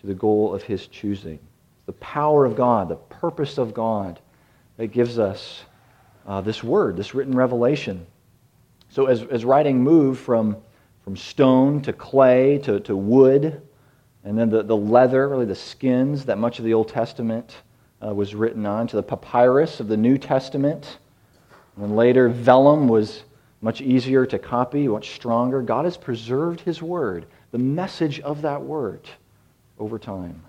to 0.00 0.06
the 0.06 0.14
goal 0.14 0.54
of 0.54 0.62
his 0.62 0.86
choosing. 0.86 1.38
The 1.84 1.92
power 1.92 2.46
of 2.46 2.56
God, 2.56 2.88
the 2.88 2.96
purpose 2.96 3.58
of 3.58 3.74
God 3.74 4.18
that 4.78 4.88
gives 4.88 5.18
us 5.18 5.64
uh, 6.26 6.40
this 6.40 6.64
word, 6.64 6.96
this 6.96 7.14
written 7.14 7.36
revelation. 7.36 8.06
So 8.88 9.06
as, 9.06 9.22
as 9.24 9.44
writing 9.44 9.82
moved 9.82 10.18
from, 10.18 10.56
from 11.04 11.14
stone 11.14 11.82
to 11.82 11.92
clay 11.92 12.58
to, 12.60 12.80
to 12.80 12.96
wood, 12.96 13.60
and 14.24 14.38
then 14.38 14.48
the, 14.48 14.62
the 14.62 14.76
leather, 14.76 15.28
really 15.28 15.44
the 15.44 15.54
skins 15.54 16.24
that 16.24 16.38
much 16.38 16.58
of 16.58 16.64
the 16.64 16.72
Old 16.72 16.88
Testament 16.88 17.54
uh, 18.06 18.14
was 18.14 18.34
written 18.34 18.66
on, 18.66 18.86
to 18.86 18.96
the 18.96 19.02
papyrus 19.02 19.80
of 19.80 19.88
the 19.88 19.96
New 19.96 20.18
Testament, 20.18 20.98
and 21.76 21.96
later 21.96 22.28
vellum 22.28 22.88
was 22.88 23.24
much 23.60 23.80
easier 23.80 24.26
to 24.26 24.38
copy, 24.38 24.86
much 24.86 25.14
stronger. 25.14 25.62
God 25.62 25.84
has 25.84 25.96
preserved 25.96 26.60
His 26.60 26.80
Word, 26.82 27.26
the 27.50 27.58
message 27.58 28.20
of 28.20 28.42
that 28.42 28.62
Word, 28.62 29.08
over 29.78 29.98
time. 29.98 30.42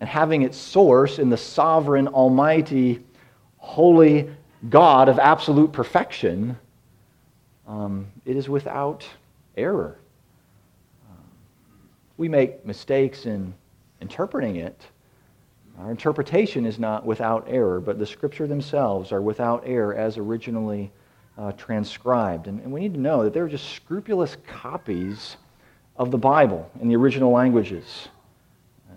And 0.00 0.08
having 0.08 0.42
its 0.42 0.56
source 0.56 1.18
in 1.18 1.28
the 1.28 1.36
sovereign, 1.36 2.08
almighty, 2.08 3.04
holy 3.58 4.30
God 4.68 5.08
of 5.08 5.18
absolute 5.18 5.72
perfection, 5.72 6.56
um, 7.68 8.06
it 8.24 8.36
is 8.36 8.48
without 8.48 9.06
error. 9.56 9.98
Um, 11.08 11.24
we 12.16 12.28
make 12.28 12.64
mistakes 12.66 13.26
in 13.26 13.54
interpreting 14.00 14.56
it. 14.56 14.80
Our 15.78 15.90
interpretation 15.90 16.66
is 16.66 16.78
not 16.78 17.04
without 17.04 17.46
error, 17.48 17.80
but 17.80 17.98
the 17.98 18.06
scripture 18.06 18.46
themselves 18.46 19.10
are 19.10 19.22
without 19.22 19.64
error 19.66 19.94
as 19.94 20.18
originally 20.18 20.90
uh, 21.38 21.52
transcribed. 21.52 22.46
And, 22.46 22.60
and 22.60 22.72
we 22.72 22.80
need 22.80 22.94
to 22.94 23.00
know 23.00 23.24
that 23.24 23.32
they're 23.32 23.48
just 23.48 23.70
scrupulous 23.70 24.36
copies 24.46 25.36
of 25.96 26.10
the 26.10 26.18
Bible 26.18 26.70
in 26.80 26.88
the 26.88 26.96
original 26.96 27.32
languages. 27.32 28.08
Uh, 28.90 28.94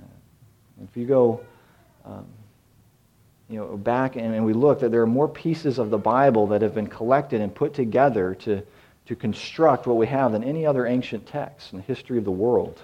if 0.84 0.98
you 0.98 1.06
go 1.06 1.42
um, 2.04 2.26
you 3.50 3.60
know, 3.60 3.78
back 3.78 4.16
and, 4.16 4.34
and 4.34 4.46
we 4.46 4.54
look, 4.54 4.80
that 4.80 4.92
there 4.92 5.02
are 5.02 5.08
more 5.08 5.28
pieces 5.28 5.80
of 5.80 5.90
the 5.90 5.98
Bible 5.98 6.48
that 6.48 6.62
have 6.62 6.74
been 6.74 6.88
collected 6.88 7.42
and 7.42 7.54
put 7.54 7.74
together 7.74 8.36
to, 8.36 8.62
to 9.06 9.16
construct 9.16 9.88
what 9.88 9.98
we 9.98 10.08
have 10.08 10.32
than 10.32 10.44
any 10.44 10.66
other 10.66 10.86
ancient 10.86 11.26
text 11.26 11.72
in 11.72 11.78
the 11.78 11.84
history 11.84 12.18
of 12.18 12.26
the 12.26 12.32
world. 12.32 12.84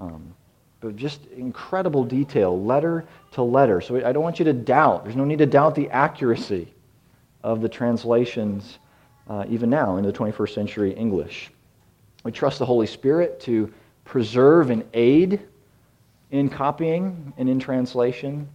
Um, 0.00 0.34
but 0.80 0.96
just 0.96 1.26
incredible 1.26 2.04
detail, 2.04 2.62
letter 2.62 3.06
to 3.32 3.42
letter. 3.42 3.80
So 3.80 3.96
I 4.04 4.12
don't 4.12 4.22
want 4.22 4.38
you 4.38 4.44
to 4.46 4.52
doubt. 4.52 5.04
There's 5.04 5.16
no 5.16 5.24
need 5.24 5.38
to 5.38 5.46
doubt 5.46 5.74
the 5.74 5.90
accuracy 5.90 6.72
of 7.42 7.60
the 7.60 7.68
translations 7.68 8.78
uh, 9.28 9.44
even 9.48 9.70
now 9.70 9.96
in 9.96 10.04
the 10.04 10.12
21st 10.12 10.54
century 10.54 10.92
English. 10.92 11.50
We 12.24 12.32
trust 12.32 12.58
the 12.58 12.66
Holy 12.66 12.86
Spirit 12.86 13.40
to 13.40 13.72
preserve 14.04 14.70
and 14.70 14.84
aid 14.92 15.40
in 16.30 16.48
copying 16.48 17.32
and 17.38 17.48
in 17.48 17.58
translation, 17.58 18.48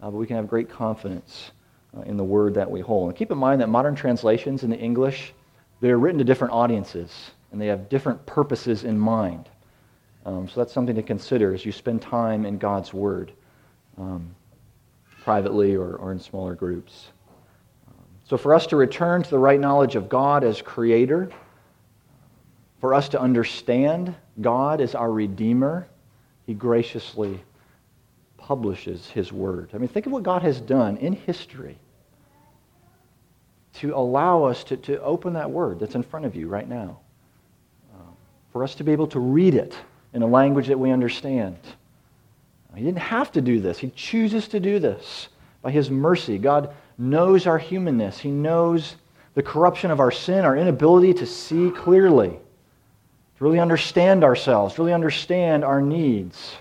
uh, 0.00 0.10
but 0.10 0.16
we 0.16 0.26
can 0.26 0.36
have 0.36 0.48
great 0.48 0.70
confidence 0.70 1.50
uh, 1.96 2.02
in 2.02 2.16
the 2.16 2.24
word 2.24 2.54
that 2.54 2.70
we 2.70 2.80
hold. 2.80 3.08
And 3.08 3.16
keep 3.16 3.30
in 3.30 3.38
mind 3.38 3.60
that 3.60 3.68
modern 3.68 3.94
translations 3.94 4.62
in 4.62 4.70
the 4.70 4.78
English, 4.78 5.32
they're 5.80 5.98
written 5.98 6.18
to 6.18 6.24
different 6.24 6.54
audiences, 6.54 7.32
and 7.52 7.60
they 7.60 7.66
have 7.66 7.88
different 7.88 8.24
purposes 8.26 8.84
in 8.84 8.98
mind. 8.98 9.48
Um, 10.30 10.48
so 10.48 10.60
that's 10.60 10.72
something 10.72 10.94
to 10.94 11.02
consider 11.02 11.52
as 11.52 11.66
you 11.66 11.72
spend 11.72 12.02
time 12.02 12.46
in 12.46 12.56
God's 12.56 12.94
Word, 12.94 13.32
um, 13.98 14.32
privately 15.22 15.74
or, 15.74 15.96
or 15.96 16.12
in 16.12 16.20
smaller 16.20 16.54
groups. 16.54 17.08
Um, 17.88 18.04
so 18.24 18.36
for 18.36 18.54
us 18.54 18.68
to 18.68 18.76
return 18.76 19.24
to 19.24 19.30
the 19.30 19.38
right 19.38 19.58
knowledge 19.58 19.96
of 19.96 20.08
God 20.08 20.44
as 20.44 20.62
Creator, 20.62 21.30
for 22.80 22.94
us 22.94 23.08
to 23.08 23.20
understand 23.20 24.14
God 24.40 24.80
as 24.80 24.94
our 24.94 25.10
Redeemer, 25.10 25.88
He 26.46 26.54
graciously 26.54 27.42
publishes 28.36 29.10
His 29.10 29.32
Word. 29.32 29.70
I 29.74 29.78
mean, 29.78 29.88
think 29.88 30.06
of 30.06 30.12
what 30.12 30.22
God 30.22 30.42
has 30.42 30.60
done 30.60 30.96
in 30.98 31.14
history 31.14 31.76
to 33.74 33.96
allow 33.96 34.44
us 34.44 34.62
to, 34.64 34.76
to 34.76 35.02
open 35.02 35.32
that 35.32 35.50
Word 35.50 35.80
that's 35.80 35.96
in 35.96 36.04
front 36.04 36.24
of 36.24 36.36
you 36.36 36.46
right 36.46 36.68
now, 36.68 37.00
um, 37.94 38.14
for 38.52 38.62
us 38.62 38.76
to 38.76 38.84
be 38.84 38.92
able 38.92 39.08
to 39.08 39.18
read 39.18 39.54
it 39.54 39.74
in 40.12 40.22
a 40.22 40.26
language 40.26 40.68
that 40.68 40.78
we 40.78 40.90
understand. 40.90 41.56
He 42.74 42.84
didn't 42.84 42.98
have 42.98 43.32
to 43.32 43.40
do 43.40 43.60
this. 43.60 43.78
He 43.78 43.90
chooses 43.90 44.48
to 44.48 44.60
do 44.60 44.78
this 44.78 45.28
by 45.62 45.70
His 45.70 45.90
mercy. 45.90 46.38
God 46.38 46.72
knows 46.98 47.46
our 47.46 47.58
humanness. 47.58 48.18
He 48.18 48.30
knows 48.30 48.96
the 49.34 49.42
corruption 49.42 49.90
of 49.90 50.00
our 50.00 50.10
sin, 50.10 50.44
our 50.44 50.56
inability 50.56 51.14
to 51.14 51.26
see 51.26 51.70
clearly 51.70 52.38
to 53.40 53.44
really 53.44 53.58
understand 53.58 54.22
ourselves, 54.22 54.78
really 54.78 54.92
understand 54.92 55.64
our 55.64 55.80
needs. 55.80 56.56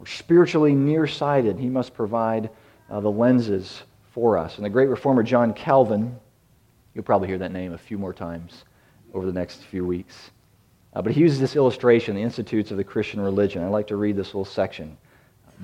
We're 0.00 0.06
spiritually 0.06 0.74
nearsighted. 0.74 1.58
He 1.58 1.68
must 1.68 1.94
provide 1.94 2.50
uh, 2.90 3.00
the 3.00 3.10
lenses 3.10 3.82
for 4.12 4.36
us. 4.36 4.56
And 4.56 4.64
the 4.64 4.70
great 4.70 4.88
reformer 4.88 5.22
John 5.22 5.54
Calvin, 5.54 6.18
you'll 6.92 7.04
probably 7.04 7.28
hear 7.28 7.38
that 7.38 7.52
name 7.52 7.72
a 7.72 7.78
few 7.78 7.98
more 7.98 8.12
times 8.12 8.64
over 9.14 9.26
the 9.26 9.32
next 9.32 9.62
few 9.62 9.86
weeks. 9.86 10.30
Uh, 10.96 11.02
but 11.02 11.12
he 11.12 11.20
uses 11.20 11.38
this 11.38 11.56
illustration, 11.56 12.16
the 12.16 12.22
Institutes 12.22 12.70
of 12.70 12.78
the 12.78 12.84
Christian 12.84 13.20
Religion. 13.20 13.62
I'd 13.62 13.68
like 13.68 13.88
to 13.88 13.96
read 13.96 14.16
this 14.16 14.28
little 14.28 14.46
section. 14.46 14.96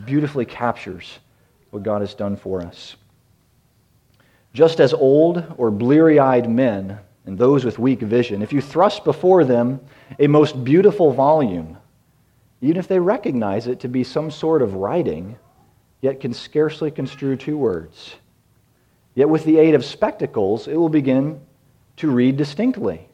beautifully 0.04 0.44
captures 0.44 1.20
what 1.70 1.82
God 1.82 2.02
has 2.02 2.12
done 2.12 2.36
for 2.36 2.60
us. 2.60 2.96
Just 4.52 4.78
as 4.78 4.92
old 4.92 5.42
or 5.56 5.70
bleary 5.70 6.18
eyed 6.18 6.50
men 6.50 6.98
and 7.24 7.38
those 7.38 7.64
with 7.64 7.78
weak 7.78 8.00
vision, 8.00 8.42
if 8.42 8.52
you 8.52 8.60
thrust 8.60 9.04
before 9.04 9.42
them 9.42 9.80
a 10.18 10.26
most 10.26 10.64
beautiful 10.64 11.12
volume, 11.12 11.78
even 12.60 12.76
if 12.76 12.86
they 12.86 12.98
recognize 12.98 13.66
it 13.66 13.80
to 13.80 13.88
be 13.88 14.04
some 14.04 14.30
sort 14.30 14.60
of 14.60 14.74
writing, 14.74 15.38
yet 16.02 16.20
can 16.20 16.34
scarcely 16.34 16.90
construe 16.90 17.36
two 17.36 17.56
words, 17.56 18.16
yet 19.14 19.30
with 19.30 19.44
the 19.44 19.56
aid 19.56 19.74
of 19.74 19.82
spectacles, 19.82 20.68
it 20.68 20.76
will 20.76 20.90
begin 20.90 21.40
to 21.96 22.10
read 22.10 22.36
distinctly. 22.36 23.08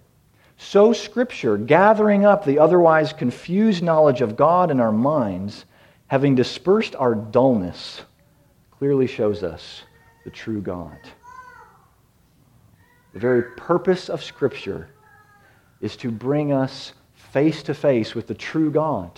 So, 0.59 0.93
Scripture, 0.93 1.57
gathering 1.57 2.25
up 2.25 2.45
the 2.45 2.59
otherwise 2.59 3.13
confused 3.13 3.83
knowledge 3.83 4.21
of 4.21 4.37
God 4.37 4.73
in 4.73 4.81
our 4.81 4.93
minds, 4.93 5.65
having 6.09 6.35
dispersed 6.35 6.97
our 6.97 7.15
dullness, 7.15 8.03
clearly 8.73 9.07
shows 9.07 9.45
us 9.45 9.83
the 10.25 10.31
true 10.31 10.61
God. 10.61 10.99
The 13.15 13.21
very 13.21 13.43
purpose 13.43 14.09
of 14.09 14.23
Scripture 14.23 14.89
is 15.81 15.97
to 15.97 16.11
bring 16.11 16.53
us 16.53 16.93
face 17.15 17.63
to 17.63 17.75
face 17.75 18.17
with 18.17 18.27
the 18.27 18.35
true 18.35 18.71
God 18.71 19.13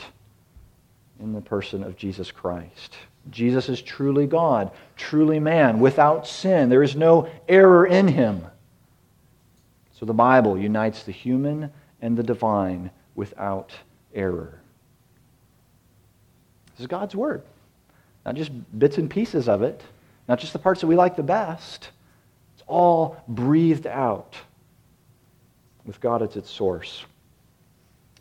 in 1.21 1.33
the 1.33 1.41
person 1.41 1.83
of 1.83 1.97
Jesus 1.97 2.31
Christ. 2.31 2.97
Jesus 3.31 3.69
is 3.71 3.81
truly 3.81 4.27
God, 4.27 4.71
truly 4.97 5.41
man, 5.41 5.81
without 5.81 6.27
sin. 6.27 6.69
There 6.69 6.83
is 6.83 6.97
no 6.97 7.31
error 7.49 7.87
in 7.87 8.09
him. 8.09 8.45
So 10.01 10.07
the 10.07 10.15
Bible 10.15 10.57
unites 10.57 11.03
the 11.03 11.13
human 11.13 11.71
and 12.01 12.17
the 12.17 12.23
divine 12.23 12.91
without 13.15 13.71
error. 14.15 14.59
This 16.71 16.81
is 16.81 16.87
God's 16.87 17.15
Word. 17.15 17.43
Not 18.25 18.35
just 18.35 18.51
bits 18.79 18.97
and 18.97 19.11
pieces 19.11 19.47
of 19.47 19.61
it, 19.63 19.83
not 20.27 20.39
just 20.39 20.55
the 20.55 20.59
parts 20.59 20.81
that 20.81 20.87
we 20.87 20.97
like 20.97 21.17
the 21.17 21.23
best 21.23 21.91
It's 22.55 22.63
all 22.67 23.23
breathed 23.29 23.87
out 23.87 24.37
with 25.85 26.01
God 26.01 26.23
as 26.23 26.35
its 26.35 26.51
source. 26.51 27.05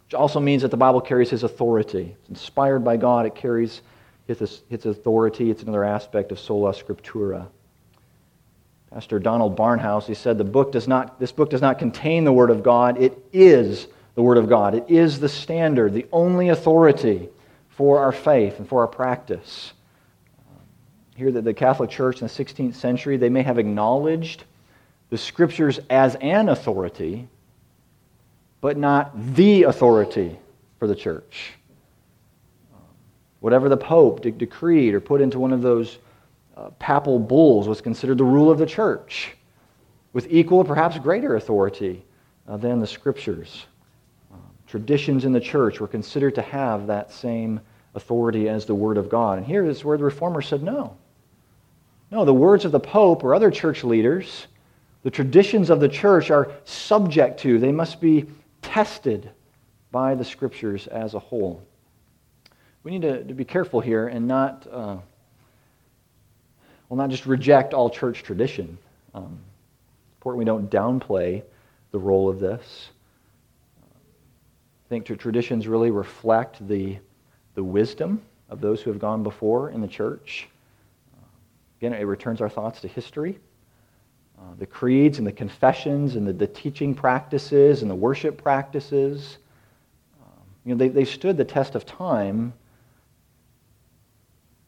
Which 0.05 0.15
also 0.15 0.41
means 0.41 0.63
that 0.63 0.71
the 0.71 0.77
Bible 0.77 0.99
carries 0.99 1.29
his 1.29 1.43
authority. 1.43 2.13
It's 2.19 2.29
inspired 2.29 2.83
by 2.83 2.97
God, 2.97 3.25
it 3.25 3.35
carries 3.35 3.81
his, 4.27 4.63
authority. 4.69 5.49
It's 5.49 5.63
another 5.63 5.85
aspect 5.85 6.33
of 6.33 6.39
sola 6.39 6.73
scriptura. 6.73 7.47
Pastor 8.91 9.19
Donald 9.19 9.55
Barnhouse, 9.55 10.05
he 10.05 10.15
said, 10.15 10.37
the 10.37 10.43
book 10.43 10.71
does 10.71 10.87
not, 10.87 11.19
this 11.19 11.31
book 11.31 11.51
does 11.51 11.61
not 11.61 11.77
contain 11.77 12.23
the 12.23 12.33
Word 12.33 12.49
of 12.49 12.63
God. 12.63 12.99
It 12.99 13.23
is 13.31 13.87
the 14.15 14.23
Word 14.23 14.37
of 14.37 14.49
God. 14.49 14.73
It 14.73 14.85
is 14.89 15.19
the 15.19 15.29
standard, 15.29 15.93
the 15.93 16.07
only 16.11 16.49
authority 16.49 17.29
for 17.69 17.99
our 17.99 18.11
faith 18.11 18.57
and 18.57 18.67
for 18.67 18.81
our 18.81 18.87
practice. 18.87 19.73
Um, 20.49 20.57
here 21.15 21.31
that 21.31 21.43
the 21.43 21.53
Catholic 21.53 21.91
Church 21.91 22.21
in 22.21 22.27
the 22.27 22.33
16th 22.33 22.73
century, 22.75 23.17
they 23.17 23.29
may 23.29 23.43
have 23.43 23.59
acknowledged 23.59 24.43
the 25.11 25.17
scriptures 25.17 25.79
as 25.89 26.15
an 26.15 26.49
authority, 26.49 27.27
but 28.59 28.75
not 28.75 29.11
the 29.35 29.63
authority 29.63 30.39
for 30.79 30.87
the 30.87 30.95
church. 30.95 31.53
Um, 32.73 32.81
whatever 33.39 33.69
the 33.69 33.77
Pope 33.77 34.21
de- 34.21 34.31
decreed 34.31 34.95
or 34.95 34.99
put 34.99 35.21
into 35.21 35.39
one 35.39 35.53
of 35.53 35.61
those 35.61 35.99
uh, 36.59 36.69
papal 36.79 37.19
bulls 37.19 37.67
was 37.67 37.79
considered 37.79 38.17
the 38.17 38.23
rule 38.23 38.51
of 38.51 38.57
the 38.57 38.65
church, 38.65 39.35
with 40.11 40.27
equal 40.29 40.57
or 40.57 40.65
perhaps 40.65 40.97
greater 40.99 41.35
authority 41.35 42.03
uh, 42.47 42.57
than 42.57 42.79
the 42.79 42.87
scriptures. 42.87 43.65
Um, 44.31 44.41
traditions 44.67 45.23
in 45.23 45.31
the 45.31 45.39
church 45.39 45.79
were 45.79 45.87
considered 45.87 46.35
to 46.35 46.41
have 46.41 46.87
that 46.87 47.11
same 47.11 47.61
authority 47.95 48.49
as 48.49 48.65
the 48.65 48.75
Word 48.75 48.97
of 48.97 49.09
God. 49.09 49.37
And 49.37 49.47
here 49.47 49.65
is 49.65 49.85
where 49.85 49.97
the 49.97 50.03
Reformers 50.03 50.47
said 50.47 50.61
no. 50.61 50.97
No, 52.11 52.25
the 52.25 52.33
words 52.33 52.65
of 52.65 52.71
the 52.71 52.79
Pope 52.79 53.23
or 53.23 53.33
other 53.33 53.51
church 53.51 53.83
leaders, 53.83 54.47
the 55.03 55.11
traditions 55.11 55.69
of 55.69 55.79
the 55.79 55.87
church 55.87 56.29
are 56.29 56.51
subject 56.65 57.39
to, 57.41 57.59
they 57.59 57.71
must 57.71 58.01
be 58.01 58.25
tested 58.61 59.29
by 59.91 60.13
the 60.13 60.25
Scriptures 60.25 60.87
as 60.87 61.13
a 61.13 61.19
whole. 61.19 61.63
We 62.83 62.91
need 62.91 63.03
to, 63.03 63.23
to 63.23 63.33
be 63.33 63.45
careful 63.45 63.79
here 63.79 64.07
and 64.07 64.27
not, 64.27 64.67
uh, 64.71 64.97
well, 66.89 66.97
not 66.97 67.11
just 67.11 67.25
reject 67.27 67.73
all 67.73 67.89
church 67.89 68.23
tradition. 68.23 68.77
Um, 69.13 69.39
it's 70.07 70.17
important 70.17 70.39
we 70.39 70.45
don't 70.45 70.69
downplay 70.69 71.43
the 71.91 71.99
role 71.99 72.27
of 72.29 72.39
this. 72.39 72.89
I 73.81 74.89
think 74.89 75.05
traditions 75.05 75.67
really 75.67 75.91
reflect 75.91 76.67
the, 76.67 76.97
the 77.53 77.63
wisdom 77.63 78.23
of 78.49 78.59
those 78.59 78.81
who 78.81 78.89
have 78.89 78.99
gone 78.99 79.21
before 79.21 79.69
in 79.69 79.81
the 79.81 79.87
church. 79.87 80.47
Again, 81.79 81.93
it 81.93 82.03
returns 82.03 82.41
our 82.41 82.49
thoughts 82.49 82.81
to 82.81 82.87
history. 82.87 83.39
Uh, 84.37 84.41
the 84.57 84.65
creeds 84.65 85.17
and 85.17 85.27
the 85.27 85.31
confessions 85.31 86.15
and 86.15 86.27
the, 86.27 86.33
the 86.33 86.47
teaching 86.47 86.95
practices 86.95 87.83
and 87.83 87.91
the 87.91 87.95
worship 87.95 88.41
practices. 88.41 89.37
Um, 90.21 90.43
you 90.65 90.73
know, 90.73 90.79
they, 90.79 90.89
they 90.89 91.05
stood 91.05 91.37
the 91.37 91.45
test 91.45 91.75
of 91.75 91.85
time 91.85 92.53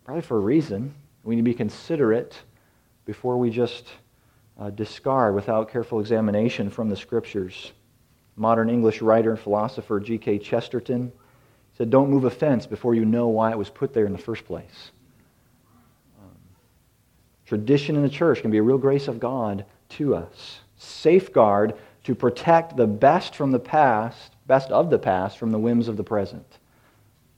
probably 0.06 0.22
for 0.22 0.38
a 0.38 0.42
reason. 0.42 0.94
We 1.24 1.36
need 1.36 1.42
to 1.42 1.46
be 1.46 1.54
considerate 1.54 2.36
before 3.06 3.38
we 3.38 3.50
just 3.50 3.88
uh, 4.60 4.70
discard 4.70 5.36
without 5.36 5.72
careful 5.72 6.00
examination 6.00 6.70
from 6.70 6.90
the 6.90 6.96
scriptures. 6.96 7.72
Modern 8.36 8.70
English 8.70 9.02
writer 9.02 9.32
and 9.32 9.40
philosopher 9.40 10.00
G.K. 10.00 10.40
Chesterton 10.40 11.12
said, 11.78 11.90
Don't 11.90 12.10
move 12.10 12.26
a 12.26 12.30
fence 12.30 12.66
before 12.66 12.96
you 12.96 13.06
know 13.06 13.28
why 13.28 13.52
it 13.52 13.58
was 13.58 13.70
put 13.70 13.94
there 13.94 14.06
in 14.06 14.12
the 14.12 14.18
first 14.18 14.46
place. 14.46 14.92
Um, 16.20 16.38
tradition 17.46 17.96
in 17.96 18.04
the 18.04 18.10
church 18.10 18.42
can 18.42 18.52
be 18.52 18.58
a 18.58 18.64
real 18.64 18.78
grace 18.78 19.08
of 19.08 19.20
God 19.20 19.66
to 19.90 20.16
us. 20.16 20.60
Safeguard 20.78 21.76
to 22.04 22.16
protect 22.16 22.78
the 22.78 22.88
best 22.88 23.36
from 23.36 23.52
the 23.52 23.60
past, 23.60 24.34
best 24.48 24.70
of 24.72 24.90
the 24.90 24.98
past, 24.98 25.38
from 25.38 25.52
the 25.52 25.60
whims 25.60 25.88
of 25.88 25.98
the 25.98 26.04
present. 26.04 26.58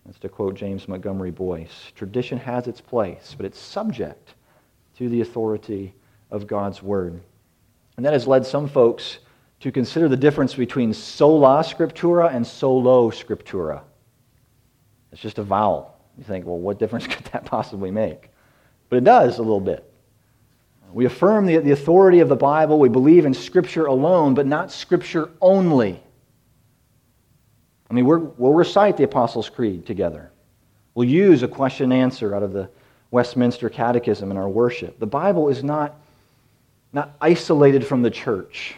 That's 0.05 0.19
to 0.19 0.29
quote 0.29 0.55
James 0.55 0.87
Montgomery 0.87 1.31
Boice. 1.31 1.91
Tradition 1.95 2.37
has 2.39 2.67
its 2.67 2.81
place, 2.81 3.33
but 3.35 3.45
it's 3.45 3.59
subject 3.59 4.33
to 4.97 5.09
the 5.09 5.21
authority 5.21 5.93
of 6.29 6.47
God's 6.47 6.83
Word. 6.83 7.21
And 7.95 8.05
that 8.05 8.13
has 8.13 8.27
led 8.27 8.45
some 8.45 8.67
folks 8.67 9.19
to 9.61 9.71
consider 9.71 10.09
the 10.09 10.17
difference 10.17 10.53
between 10.53 10.93
sola 10.93 11.63
scriptura 11.63 12.33
and 12.33 12.45
solo 12.45 13.09
scriptura. 13.11 13.81
It's 15.13 15.21
just 15.21 15.39
a 15.39 15.43
vowel. 15.43 15.97
You 16.17 16.23
think, 16.25 16.45
well, 16.45 16.57
what 16.57 16.79
difference 16.79 17.07
could 17.07 17.25
that 17.27 17.45
possibly 17.45 17.91
make? 17.91 18.29
But 18.89 18.97
it 18.97 19.03
does 19.05 19.37
a 19.37 19.41
little 19.41 19.61
bit. 19.61 19.89
We 20.91 21.05
affirm 21.05 21.45
the, 21.45 21.57
the 21.57 21.71
authority 21.71 22.19
of 22.19 22.29
the 22.29 22.35
Bible. 22.35 22.77
We 22.77 22.89
believe 22.89 23.25
in 23.25 23.33
Scripture 23.33 23.85
alone, 23.85 24.33
but 24.33 24.45
not 24.45 24.71
Scripture 24.71 25.31
only. 25.41 26.02
I 27.93 27.95
mean, 27.95 28.07
we 28.07 28.17
will 28.17 28.55
recite 28.55 28.97
the 28.97 29.03
Apostles' 29.03 29.49
Creed 29.49 29.85
together. 29.85 30.31
We'll 30.95 31.07
use 31.07 31.43
a 31.43 31.47
question 31.47 31.91
and 31.91 32.01
answer 32.01 32.33
out 32.33 32.41
of 32.41 32.51
the 32.51 32.67
Westminster 33.11 33.69
Catechism 33.69 34.31
in 34.31 34.35
our 34.37 34.49
worship. 34.49 34.97
The 34.97 35.05
Bible 35.05 35.49
is 35.49 35.63
not, 35.63 35.93
not 36.91 37.15
isolated 37.21 37.85
from 37.85 38.01
the 38.01 38.09
church 38.09 38.73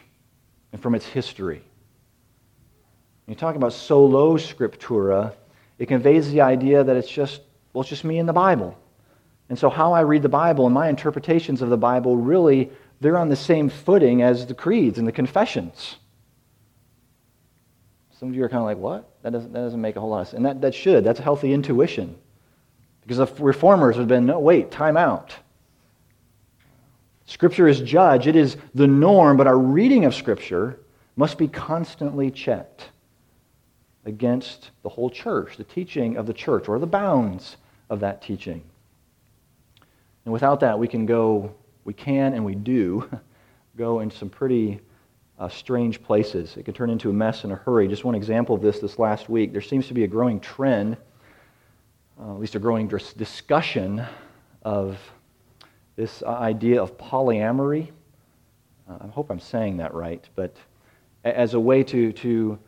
and 0.74 0.82
from 0.82 0.96
its 0.96 1.06
history. 1.06 1.64
When 3.24 3.36
you 3.36 3.36
talk 3.36 3.56
about 3.56 3.72
solo 3.72 4.36
scriptura, 4.36 5.34
it 5.80 5.86
conveys 5.86 6.30
the 6.30 6.42
idea 6.42 6.84
that 6.84 6.98
it's 6.98 7.10
just, 7.10 7.40
well, 7.72 7.84
it's 7.84 7.90
just 7.90 8.04
me 8.04 8.20
and 8.20 8.28
the 8.28 8.34
Bible. 8.34 8.78
And 9.48 9.58
so 9.58 9.70
how 9.70 9.94
I 9.94 10.02
read 10.02 10.24
the 10.24 10.28
Bible 10.28 10.66
and 10.66 10.74
my 10.74 10.90
interpretations 10.90 11.62
of 11.62 11.70
the 11.70 11.78
Bible 11.78 12.18
really, 12.18 12.70
they're 13.00 13.18
on 13.18 13.30
the 13.30 13.38
same 13.38 13.70
footing 13.70 14.24
as 14.24 14.46
the 14.46 14.54
creeds 14.54 14.98
and 14.98 15.08
the 15.08 15.14
confessions. 15.14 16.00
Some 18.20 18.30
of 18.30 18.36
you 18.36 18.44
are 18.44 18.50
kind 18.50 18.60
of 18.60 18.66
like, 18.66 18.78
what? 18.78 19.10
That 19.24 19.34
doesn't, 19.34 19.52
that 19.52 19.60
doesn't 19.60 19.82
make 19.82 19.96
a 19.96 20.00
whole 20.00 20.10
lot 20.10 20.22
of 20.22 20.28
sense. 20.28 20.38
And 20.38 20.46
that, 20.46 20.62
that 20.62 20.74
should. 20.74 21.04
That's 21.04 21.20
a 21.20 21.24
healthy 21.24 21.54
intuition. 21.54 22.16
Because 23.02 23.18
the 23.18 23.44
reformers 23.44 23.98
have 23.98 24.08
been, 24.08 24.26
no, 24.26 24.40
wait, 24.40 24.72
time 24.72 24.98
out. 24.98 25.36
Scripture 27.26 27.68
is 27.68 27.82
judge. 27.82 28.28
It 28.28 28.36
is 28.36 28.58
the 28.74 28.88
norm, 28.88 29.36
but 29.36 29.48
our 29.48 29.58
reading 29.58 30.06
of 30.06 30.16
Scripture 30.16 30.80
must 31.16 31.38
be 31.38 31.48
constantly 31.48 32.32
checked 32.32 32.90
against 34.06 34.72
the 34.84 34.90
whole 34.90 35.10
church, 35.10 35.58
the 35.58 35.64
teaching 35.64 36.18
of 36.18 36.28
the 36.28 36.34
church, 36.34 36.70
or 36.70 36.80
the 36.80 36.88
bounds 36.88 37.58
of 37.90 38.00
that 38.00 38.22
teaching. 38.22 38.64
And 40.24 40.34
without 40.34 40.60
that, 40.62 40.80
we 40.80 40.88
can 40.88 41.06
go, 41.06 41.54
we 41.84 41.94
can 41.94 42.34
and 42.34 42.46
we 42.46 42.56
do 42.56 43.10
go 43.78 44.00
in 44.00 44.10
some 44.10 44.30
pretty 44.30 44.80
uh, 45.40 45.50
strange 45.50 46.02
places. 46.02 46.56
It 46.58 46.64
can 46.64 46.74
turn 46.74 46.90
into 46.90 47.10
a 47.10 47.14
mess 47.14 47.44
in 47.44 47.52
a 47.52 47.56
hurry. 47.56 47.88
Just 47.88 48.06
one 48.06 48.16
example 48.16 48.56
of 48.56 48.62
this 48.62 48.80
this 48.80 48.98
last 48.98 49.30
week. 49.30 49.52
There 49.52 49.62
seems 49.62 49.88
to 49.88 49.94
be 49.94 50.04
a 50.04 50.08
growing 50.08 50.40
trend, 50.40 50.98
uh, 52.20 52.34
at 52.34 52.40
least 52.40 52.56
a 52.56 52.60
growing 52.60 52.88
dis- 52.88 53.14
discussion 53.14 54.06
of 54.64 54.98
this 55.96 56.24
idea 56.24 56.82
of 56.82 56.98
polyamory. 56.98 57.90
Uh, 58.90 58.98
I 59.02 59.08
hope 59.08 59.30
I'm 59.30 59.40
saying 59.40 59.78
that 59.78 59.94
right, 59.94 60.28
but 60.36 60.56
as 61.24 61.54
a 61.54 61.60
way 61.60 61.84
to, 61.84 62.12
to 62.12 62.60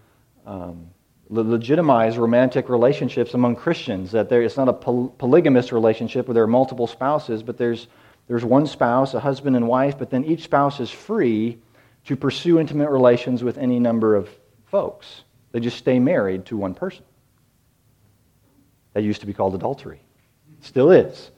um, 0.46 0.90
legitimize 1.30 2.18
romantic 2.18 2.70
relationships 2.70 3.34
among 3.34 3.56
Christians. 3.56 4.12
That 4.12 4.30
there, 4.30 4.42
it's 4.42 4.58
not 4.58 4.70
a 4.70 4.74
poly- 4.74 5.12
polygamous 5.18 5.72
relationship 5.72 6.28
where 6.28 6.34
there 6.34 6.44
are 6.44 6.48
multiple 6.48 6.88
spouses, 6.88 7.44
but 7.44 7.58
there's, 7.58 7.88
there's 8.28 8.46
one 8.46 8.66
spouse, 8.66 9.14
a 9.14 9.20
husband 9.20 9.56
and 9.56 9.68
wife, 9.68 9.98
but 9.98 10.10
then 10.10 10.24
each 10.26 10.44
spouse 10.44 10.80
is 10.80 10.90
free 10.90 11.60
to 12.08 12.16
pursue 12.16 12.60
intimate 12.60 12.90
relations 12.90 13.44
with 13.44 13.58
any 13.58 13.80
number 13.80 14.16
of 14.16 14.30
folks. 14.66 15.24
They 15.52 15.60
just 15.60 15.78
stay 15.78 16.00
married 16.00 16.46
to 16.48 16.58
one 16.58 16.74
person. 16.74 17.04
That 18.94 19.04
used 19.04 19.22
to 19.22 19.28
be 19.28 19.34
called 19.34 19.56
adultery. 19.56 20.02
Still 20.62 20.92
is. 20.92 21.32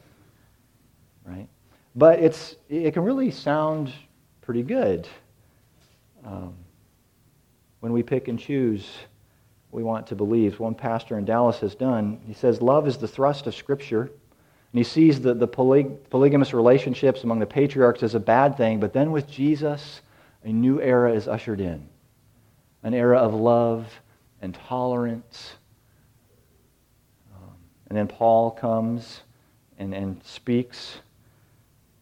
Right? 1.26 1.48
But 1.96 2.20
it's, 2.20 2.56
it 2.70 2.94
can 2.94 3.04
really 3.04 3.32
sound 3.32 3.92
pretty 4.42 4.64
good 4.64 5.08
um, 6.26 6.54
when 7.80 7.92
we 7.92 8.04
pick 8.04 8.28
and 8.28 8.40
choose 8.40 8.88
we 9.72 9.84
want 9.84 10.08
to 10.08 10.16
believe. 10.16 10.60
One 10.60 10.76
pastor 10.76 11.18
in 11.18 11.26
Dallas 11.26 11.60
has 11.60 11.76
done. 11.76 12.20
He 12.26 12.34
says, 12.34 12.62
Love 12.62 12.88
is 12.88 12.98
the 12.98 13.08
thrust 13.08 13.48
of 13.48 13.56
Scripture. 13.56 14.02
And 14.02 14.78
he 14.78 14.84
sees 14.84 15.20
the, 15.20 15.34
the 15.34 15.48
poly, 15.48 15.86
polygamous 16.10 16.54
relationships 16.54 17.24
among 17.24 17.40
the 17.40 17.46
patriarchs 17.46 18.04
as 18.04 18.14
a 18.14 18.20
bad 18.20 18.56
thing, 18.56 18.80
but 18.80 18.94
then 18.94 19.12
with 19.12 19.28
Jesus, 19.28 20.02
a 20.44 20.52
new 20.52 20.82
era 20.82 21.14
is 21.14 21.28
ushered 21.28 21.62
in 21.62 21.88
an 22.84 22.94
era 22.94 23.18
of 23.18 23.34
love 23.34 23.88
and 24.42 24.56
tolerance. 24.68 25.56
Um, 27.36 27.54
and 27.90 27.98
then 27.98 28.08
Paul 28.08 28.52
comes 28.52 29.22
and, 29.78 29.94
and 29.94 30.22
speaks. 30.24 31.00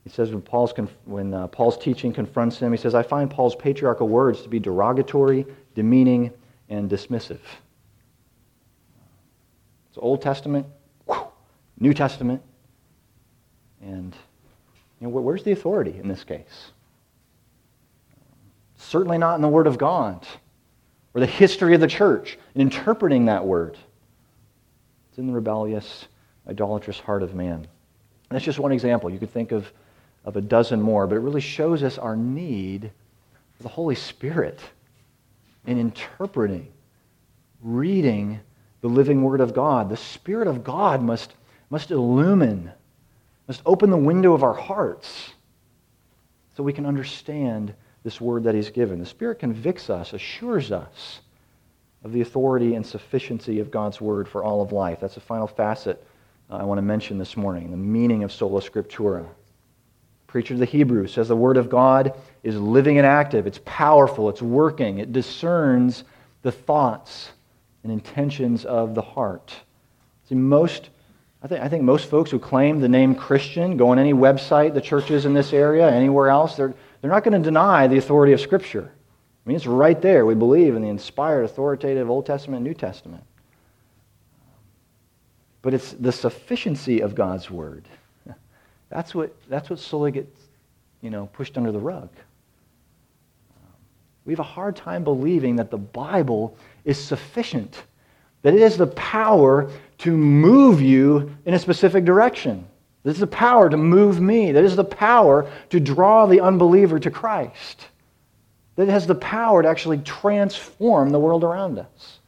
He 0.03 0.09
says 0.09 0.31
when, 0.31 0.41
Paul's, 0.41 0.73
when 1.05 1.33
uh, 1.33 1.47
Paul's 1.47 1.77
teaching 1.77 2.13
confronts 2.13 2.59
him, 2.59 2.71
he 2.71 2.77
says, 2.77 2.95
I 2.95 3.03
find 3.03 3.29
Paul's 3.29 3.55
patriarchal 3.55 4.07
words 4.07 4.41
to 4.43 4.49
be 4.49 4.59
derogatory, 4.59 5.45
demeaning, 5.75 6.31
and 6.69 6.89
dismissive. 6.89 7.39
It's 9.89 9.97
Old 9.97 10.21
Testament, 10.21 10.65
New 11.79 11.93
Testament, 11.93 12.41
and 13.81 14.15
you 14.99 15.07
know, 15.07 15.09
where's 15.09 15.43
the 15.43 15.51
authority 15.51 15.95
in 15.99 16.07
this 16.07 16.23
case? 16.23 16.71
Certainly 18.87 19.17
not 19.17 19.35
in 19.35 19.41
the 19.41 19.47
Word 19.47 19.67
of 19.67 19.77
God 19.77 20.25
or 21.13 21.19
the 21.19 21.25
history 21.25 21.75
of 21.75 21.81
the 21.81 21.87
church 21.87 22.37
in 22.55 22.61
interpreting 22.61 23.25
that 23.25 23.45
word. 23.45 23.77
It's 25.09 25.17
in 25.17 25.27
the 25.27 25.33
rebellious, 25.33 26.07
idolatrous 26.47 26.99
heart 26.99 27.23
of 27.23 27.35
man. 27.35 27.67
That's 28.29 28.45
just 28.45 28.59
one 28.59 28.71
example. 28.71 29.09
You 29.09 29.19
could 29.19 29.31
think 29.31 29.51
of, 29.51 29.71
of 30.23 30.37
a 30.37 30.41
dozen 30.41 30.81
more, 30.81 31.07
but 31.07 31.15
it 31.15 31.21
really 31.21 31.41
shows 31.41 31.83
us 31.83 31.97
our 31.97 32.15
need 32.15 32.91
for 33.57 33.63
the 33.63 33.69
Holy 33.69 33.95
Spirit 33.95 34.59
in 35.65 35.77
interpreting, 35.77 36.67
reading 37.61 38.39
the 38.81 38.87
living 38.87 39.23
Word 39.23 39.41
of 39.41 39.53
God. 39.53 39.89
The 39.89 39.97
Spirit 39.97 40.47
of 40.47 40.63
God 40.63 41.01
must, 41.01 41.33
must 41.69 41.91
illumine 41.91 42.71
must 43.47 43.61
open 43.65 43.89
the 43.89 43.97
window 43.97 44.33
of 44.33 44.43
our 44.43 44.53
hearts 44.53 45.31
so 46.55 46.63
we 46.63 46.73
can 46.73 46.85
understand 46.85 47.73
this 48.03 48.21
word 48.21 48.43
that 48.43 48.55
He's 48.55 48.69
given. 48.69 48.99
The 48.99 49.05
Spirit 49.05 49.39
convicts 49.39 49.89
us, 49.89 50.13
assures 50.13 50.71
us 50.71 51.21
of 52.03 52.13
the 52.13 52.21
authority 52.21 52.75
and 52.75 52.85
sufficiency 52.85 53.59
of 53.59 53.71
God's 53.71 53.99
word 53.99 54.27
for 54.27 54.43
all 54.43 54.61
of 54.61 54.71
life. 54.71 54.99
That's 55.01 55.15
the 55.15 55.21
final 55.21 55.47
facet 55.47 56.05
uh, 56.49 56.55
I 56.55 56.63
want 56.63 56.77
to 56.77 56.83
mention 56.83 57.17
this 57.17 57.35
morning 57.35 57.71
the 57.71 57.77
meaning 57.77 58.23
of 58.23 58.31
sola 58.31 58.61
scriptura. 58.61 59.25
Preacher 60.27 60.53
of 60.53 60.59
the 60.59 60.65
Hebrews 60.65 61.13
says 61.13 61.29
the 61.29 61.35
Word 61.35 61.57
of 61.57 61.69
God 61.69 62.13
is 62.43 62.57
living 62.57 62.97
and 62.97 63.07
active. 63.07 63.47
It's 63.47 63.59
powerful. 63.65 64.29
It's 64.29 64.41
working. 64.41 64.99
It 64.99 65.13
discerns 65.13 66.03
the 66.41 66.51
thoughts 66.51 67.31
and 67.83 67.91
intentions 67.91 68.65
of 68.65 68.93
the 68.93 69.01
heart. 69.01 69.55
See, 70.27 70.35
most, 70.35 70.89
I 71.41 71.47
think, 71.47 71.61
I 71.61 71.69
think 71.69 71.83
most 71.83 72.09
folks 72.09 72.29
who 72.29 72.39
claim 72.39 72.81
the 72.81 72.89
name 72.89 73.15
Christian, 73.15 73.77
go 73.77 73.89
on 73.89 73.99
any 73.99 74.13
website, 74.13 74.73
the 74.73 74.81
churches 74.81 75.25
in 75.25 75.33
this 75.33 75.53
area, 75.53 75.89
anywhere 75.89 76.29
else, 76.29 76.57
they're, 76.57 76.73
they're 77.01 77.11
not 77.11 77.23
going 77.23 77.41
to 77.41 77.45
deny 77.45 77.87
the 77.87 77.97
authority 77.97 78.33
of 78.33 78.41
Scripture. 78.41 78.89
I 78.89 79.49
mean, 79.49 79.55
it's 79.55 79.67
right 79.67 80.01
there. 80.01 80.25
We 80.25 80.35
believe 80.35 80.75
in 80.75 80.81
the 80.81 80.89
inspired, 80.89 81.43
authoritative 81.43 82.09
Old 82.09 82.25
Testament 82.25 82.57
and 82.57 82.65
New 82.65 82.73
Testament 82.73 83.23
but 85.67 85.73
it's 85.73 85.91
the 85.91 86.13
sufficiency 86.13 87.01
of 87.01 87.13
God's 87.13 87.51
word. 87.51 87.83
That's 88.89 89.13
what, 89.13 89.35
that's 89.49 89.69
what 89.69 89.79
slowly 89.79 90.11
gets, 90.11 90.39
you 91.01 91.09
know, 91.09 91.25
pushed 91.33 91.57
under 91.57 91.73
the 91.73 91.79
rug. 91.79 92.07
We 94.23 94.31
have 94.31 94.39
a 94.39 94.43
hard 94.43 94.77
time 94.77 95.03
believing 95.03 95.57
that 95.57 95.69
the 95.69 95.77
Bible 95.77 96.55
is 96.85 96.97
sufficient, 96.97 97.83
that 98.43 98.53
it 98.53 98.61
has 98.61 98.77
the 98.77 98.87
power 98.87 99.69
to 99.97 100.15
move 100.15 100.81
you 100.81 101.35
in 101.45 101.53
a 101.53 101.59
specific 101.59 102.05
direction. 102.05 102.65
This 103.07 103.15
is 103.15 103.21
the 103.21 103.27
power 103.27 103.69
to 103.69 103.77
move 103.77 104.19
me. 104.19 104.51
That 104.51 104.65
is 104.65 104.75
the 104.75 104.83
power 104.83 105.49
to 105.69 105.79
draw 105.79 106.25
the 106.25 106.41
unbeliever 106.41 106.99
to 106.99 107.09
Christ. 107.09 107.87
That 108.75 108.89
has 108.89 109.07
the 109.07 109.15
power 109.15 109.63
to 109.63 109.69
actually 109.69 109.99
transform 109.99 111.11
the 111.11 111.19
world 111.19 111.45
around 111.45 111.79
us. 111.79 112.19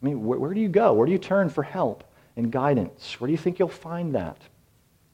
I 0.00 0.06
mean, 0.06 0.24
where, 0.24 0.38
where 0.38 0.54
do 0.54 0.60
you 0.60 0.68
go? 0.68 0.92
Where 0.92 1.06
do 1.06 1.10
you 1.10 1.18
turn 1.18 1.48
for 1.48 1.64
help 1.64 2.04
and 2.36 2.52
guidance? 2.52 3.20
Where 3.20 3.26
do 3.26 3.32
you 3.32 3.36
think 3.36 3.58
you'll 3.58 3.66
find 3.66 4.14
that? 4.14 4.38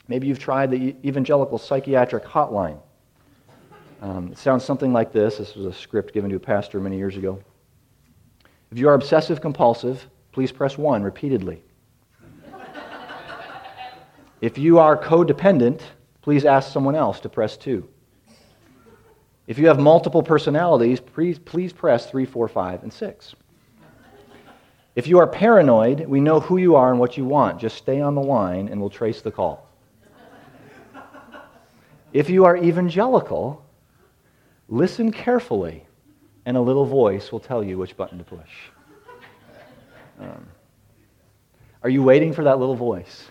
Maybe 0.08 0.26
you've 0.26 0.38
tried 0.38 0.70
the 0.70 0.94
Evangelical 1.02 1.56
Psychiatric 1.56 2.26
Hotline. 2.26 2.80
Um, 4.02 4.32
it 4.32 4.36
sounds 4.36 4.62
something 4.62 4.92
like 4.92 5.10
this. 5.10 5.38
This 5.38 5.54
was 5.54 5.64
a 5.64 5.72
script 5.72 6.12
given 6.12 6.28
to 6.28 6.36
a 6.36 6.38
pastor 6.38 6.80
many 6.80 6.98
years 6.98 7.16
ago. 7.16 7.42
If 8.70 8.76
you 8.78 8.90
are 8.90 8.94
obsessive 8.94 9.40
compulsive, 9.40 10.06
please 10.32 10.52
press 10.52 10.76
1 10.76 11.02
repeatedly. 11.02 11.62
If 14.42 14.58
you 14.58 14.80
are 14.80 14.98
codependent, 14.98 15.82
please 16.20 16.44
ask 16.44 16.72
someone 16.72 16.96
else 16.96 17.20
to 17.20 17.28
press 17.28 17.56
2. 17.56 17.88
If 19.46 19.56
you 19.56 19.68
have 19.68 19.78
multiple 19.78 20.22
personalities, 20.22 20.98
please, 20.98 21.38
please 21.38 21.72
press 21.72 22.10
3, 22.10 22.26
4, 22.26 22.48
5, 22.48 22.82
and 22.82 22.92
6. 22.92 23.34
If 24.96 25.06
you 25.06 25.18
are 25.20 25.28
paranoid, 25.28 26.06
we 26.06 26.20
know 26.20 26.40
who 26.40 26.56
you 26.56 26.74
are 26.74 26.90
and 26.90 26.98
what 26.98 27.16
you 27.16 27.24
want. 27.24 27.60
Just 27.60 27.76
stay 27.76 28.00
on 28.00 28.16
the 28.16 28.20
line 28.20 28.68
and 28.68 28.80
we'll 28.80 28.90
trace 28.90 29.22
the 29.22 29.30
call. 29.30 29.70
If 32.12 32.28
you 32.28 32.44
are 32.44 32.56
evangelical, 32.56 33.64
listen 34.68 35.12
carefully 35.12 35.86
and 36.46 36.56
a 36.56 36.60
little 36.60 36.84
voice 36.84 37.30
will 37.30 37.40
tell 37.40 37.62
you 37.62 37.78
which 37.78 37.96
button 37.96 38.18
to 38.18 38.24
push. 38.24 38.50
Um, 40.20 40.46
are 41.84 41.88
you 41.88 42.02
waiting 42.02 42.32
for 42.32 42.42
that 42.42 42.58
little 42.58 42.74
voice? 42.74 43.30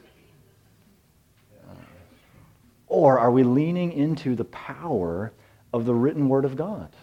Or 2.92 3.18
are 3.20 3.32
we 3.32 3.44
leaning 3.44 3.94
into 3.94 4.36
the 4.36 4.44
power 4.44 5.32
of 5.72 5.86
the 5.86 5.94
written 5.94 6.28
word 6.28 6.44
of 6.44 6.58
God? 6.58 6.94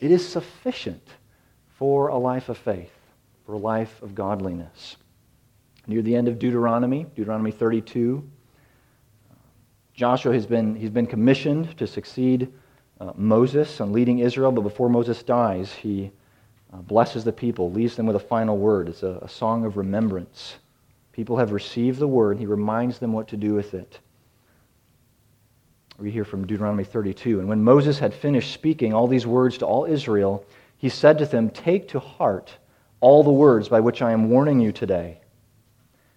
It 0.00 0.10
is 0.10 0.26
sufficient 0.26 1.06
for 1.78 2.08
a 2.08 2.16
life 2.16 2.48
of 2.48 2.56
faith, 2.56 2.94
for 3.44 3.52
a 3.52 3.58
life 3.58 4.00
of 4.00 4.14
godliness. 4.14 4.96
Near 5.86 6.00
the 6.00 6.16
end 6.16 6.28
of 6.28 6.38
Deuteronomy, 6.38 7.04
Deuteronomy 7.14 7.50
32, 7.50 8.26
Joshua 9.92 10.32
has 10.32 10.46
been, 10.46 10.74
he's 10.74 10.88
been 10.88 11.06
commissioned 11.06 11.76
to 11.76 11.86
succeed 11.86 12.50
uh, 12.98 13.12
Moses 13.16 13.82
on 13.82 13.92
leading 13.92 14.20
Israel, 14.20 14.50
but 14.50 14.62
before 14.62 14.88
Moses 14.88 15.22
dies, 15.22 15.74
he 15.74 16.10
uh, 16.72 16.78
blesses 16.78 17.22
the 17.22 17.34
people, 17.34 17.70
leaves 17.70 17.96
them 17.96 18.06
with 18.06 18.16
a 18.16 18.20
final 18.20 18.56
word. 18.56 18.88
It's 18.88 19.02
a, 19.02 19.18
a 19.20 19.28
song 19.28 19.66
of 19.66 19.76
remembrance. 19.76 20.56
People 21.12 21.36
have 21.36 21.52
received 21.52 21.98
the 21.98 22.08
word, 22.08 22.38
he 22.38 22.46
reminds 22.46 22.98
them 22.98 23.12
what 23.12 23.28
to 23.28 23.36
do 23.36 23.52
with 23.52 23.74
it. 23.74 24.00
We 25.98 26.10
hear 26.10 26.24
from 26.24 26.46
Deuteronomy 26.46 26.84
32. 26.84 27.40
And 27.40 27.48
when 27.48 27.64
Moses 27.64 27.98
had 27.98 28.12
finished 28.12 28.52
speaking 28.52 28.92
all 28.92 29.06
these 29.06 29.26
words 29.26 29.56
to 29.58 29.66
all 29.66 29.86
Israel, 29.86 30.44
he 30.76 30.90
said 30.90 31.18
to 31.18 31.26
them, 31.26 31.48
Take 31.48 31.88
to 31.88 31.98
heart 31.98 32.54
all 33.00 33.22
the 33.22 33.32
words 33.32 33.68
by 33.68 33.80
which 33.80 34.02
I 34.02 34.12
am 34.12 34.28
warning 34.28 34.60
you 34.60 34.72
today, 34.72 35.20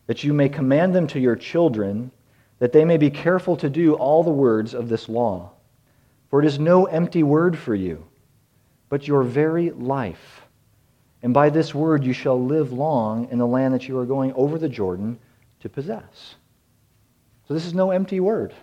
that 0.07 0.23
you 0.23 0.33
may 0.33 0.49
command 0.49 0.93
them 0.93 1.07
to 1.07 1.19
your 1.19 1.35
children, 1.35 2.11
that 2.59 2.73
they 2.73 2.83
may 2.83 2.97
be 2.97 3.09
careful 3.09 3.55
to 3.57 3.69
do 3.69 3.93
all 3.93 4.23
the 4.23 4.29
words 4.29 4.73
of 4.73 4.89
this 4.89 5.07
law. 5.07 5.51
For 6.29 6.41
it 6.41 6.45
is 6.45 6.59
no 6.59 6.85
empty 6.85 7.23
word 7.23 7.57
for 7.57 7.73
you, 7.73 8.05
but 8.89 9.07
your 9.07 9.23
very 9.23 9.71
life. 9.71 10.41
And 11.23 11.33
by 11.33 11.49
this 11.49 11.73
word 11.73 12.03
you 12.03 12.13
shall 12.13 12.41
live 12.41 12.73
long 12.73 13.29
in 13.31 13.39
the 13.39 13.47
land 13.47 13.73
that 13.73 13.87
you 13.87 13.97
are 13.97 14.05
going 14.05 14.33
over 14.33 14.57
the 14.57 14.69
Jordan 14.69 15.19
to 15.61 15.69
possess. 15.69 16.35
So 17.47 17.53
this 17.53 17.65
is 17.65 17.73
no 17.73 17.91
empty 17.91 18.19
word. 18.19 18.53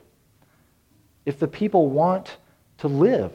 If 1.26 1.38
the 1.38 1.48
people 1.48 1.90
want 1.90 2.38
to 2.78 2.88
live, 2.88 3.34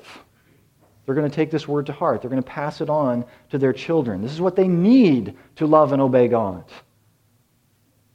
they're 1.06 1.16
going 1.16 1.30
to 1.30 1.36
take 1.36 1.52
this 1.52 1.68
word 1.68 1.88
to 1.88 1.94
heart. 1.94 2.22
They're 2.22 2.30
going 2.30 2.42
to 2.42 2.50
pass 2.50 2.82
it 2.82 2.90
on 2.90 3.26
to 3.50 3.58
their 3.58 3.74
children. 3.74 4.22
This 4.22 4.32
is 4.32 4.42
what 4.42 4.56
they 4.56 4.68
need 4.68 5.38
to 5.58 5.68
love 5.68 5.92
and 5.92 6.02
obey 6.02 6.28
God. 6.28 6.64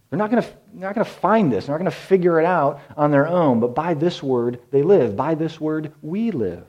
They're 0.08 0.18
not 0.18 0.30
going 0.30 0.42
to, 0.42 0.48
not 0.72 0.94
going 0.94 1.04
to 1.04 1.10
find 1.10 1.52
this. 1.52 1.66
They're 1.66 1.74
not 1.74 1.82
going 1.82 1.90
to 1.90 1.96
figure 1.96 2.40
it 2.40 2.46
out 2.46 2.80
on 2.96 3.10
their 3.10 3.26
own. 3.26 3.60
But 3.60 3.74
by 3.74 3.94
this 3.94 4.22
word, 4.22 4.60
they 4.70 4.82
live. 4.82 5.16
By 5.16 5.34
this 5.34 5.60
word, 5.60 5.92
we 6.00 6.30
live. 6.30 6.66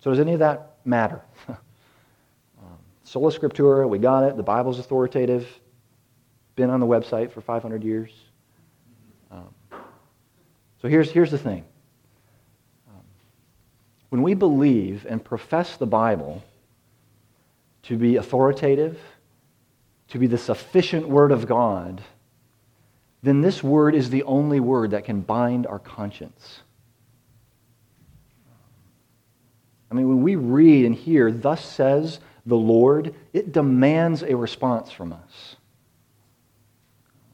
So 0.00 0.10
does 0.10 0.18
any 0.18 0.32
of 0.32 0.38
that 0.40 0.76
matter? 0.84 1.22
Sola 3.04 3.30
Scriptura, 3.30 3.88
we 3.88 3.98
got 3.98 4.24
it. 4.24 4.36
The 4.36 4.42
Bible's 4.42 4.78
authoritative. 4.78 5.46
Been 6.56 6.70
on 6.70 6.80
the 6.80 6.86
website 6.86 7.30
for 7.30 7.40
500 7.40 7.84
years. 7.84 8.10
So 10.82 10.88
here's, 10.88 11.10
here's 11.10 11.30
the 11.30 11.38
thing 11.38 11.64
when 14.08 14.22
we 14.22 14.34
believe 14.34 15.06
and 15.08 15.24
profess 15.24 15.76
the 15.76 15.86
Bible 15.86 16.42
to 17.84 17.96
be 17.96 18.16
authoritative, 18.16 18.98
to 20.08 20.18
be 20.18 20.26
the 20.26 20.36
sufficient 20.36 21.08
Word 21.08 21.30
of 21.30 21.46
God, 21.46 22.02
then 23.22 23.40
this 23.40 23.62
Word 23.62 23.94
is 23.94 24.10
the 24.10 24.24
only 24.24 24.58
Word 24.58 24.90
that 24.90 25.04
can 25.04 25.20
bind 25.20 25.66
our 25.66 25.78
conscience. 25.78 26.60
I 29.90 29.94
mean, 29.94 30.08
when 30.08 30.22
we 30.22 30.36
read 30.36 30.86
and 30.86 30.94
hear, 30.94 31.30
Thus 31.30 31.64
says 31.64 32.20
the 32.46 32.56
Lord, 32.56 33.14
it 33.32 33.52
demands 33.52 34.22
a 34.22 34.34
response 34.36 34.90
from 34.90 35.12
us. 35.12 35.56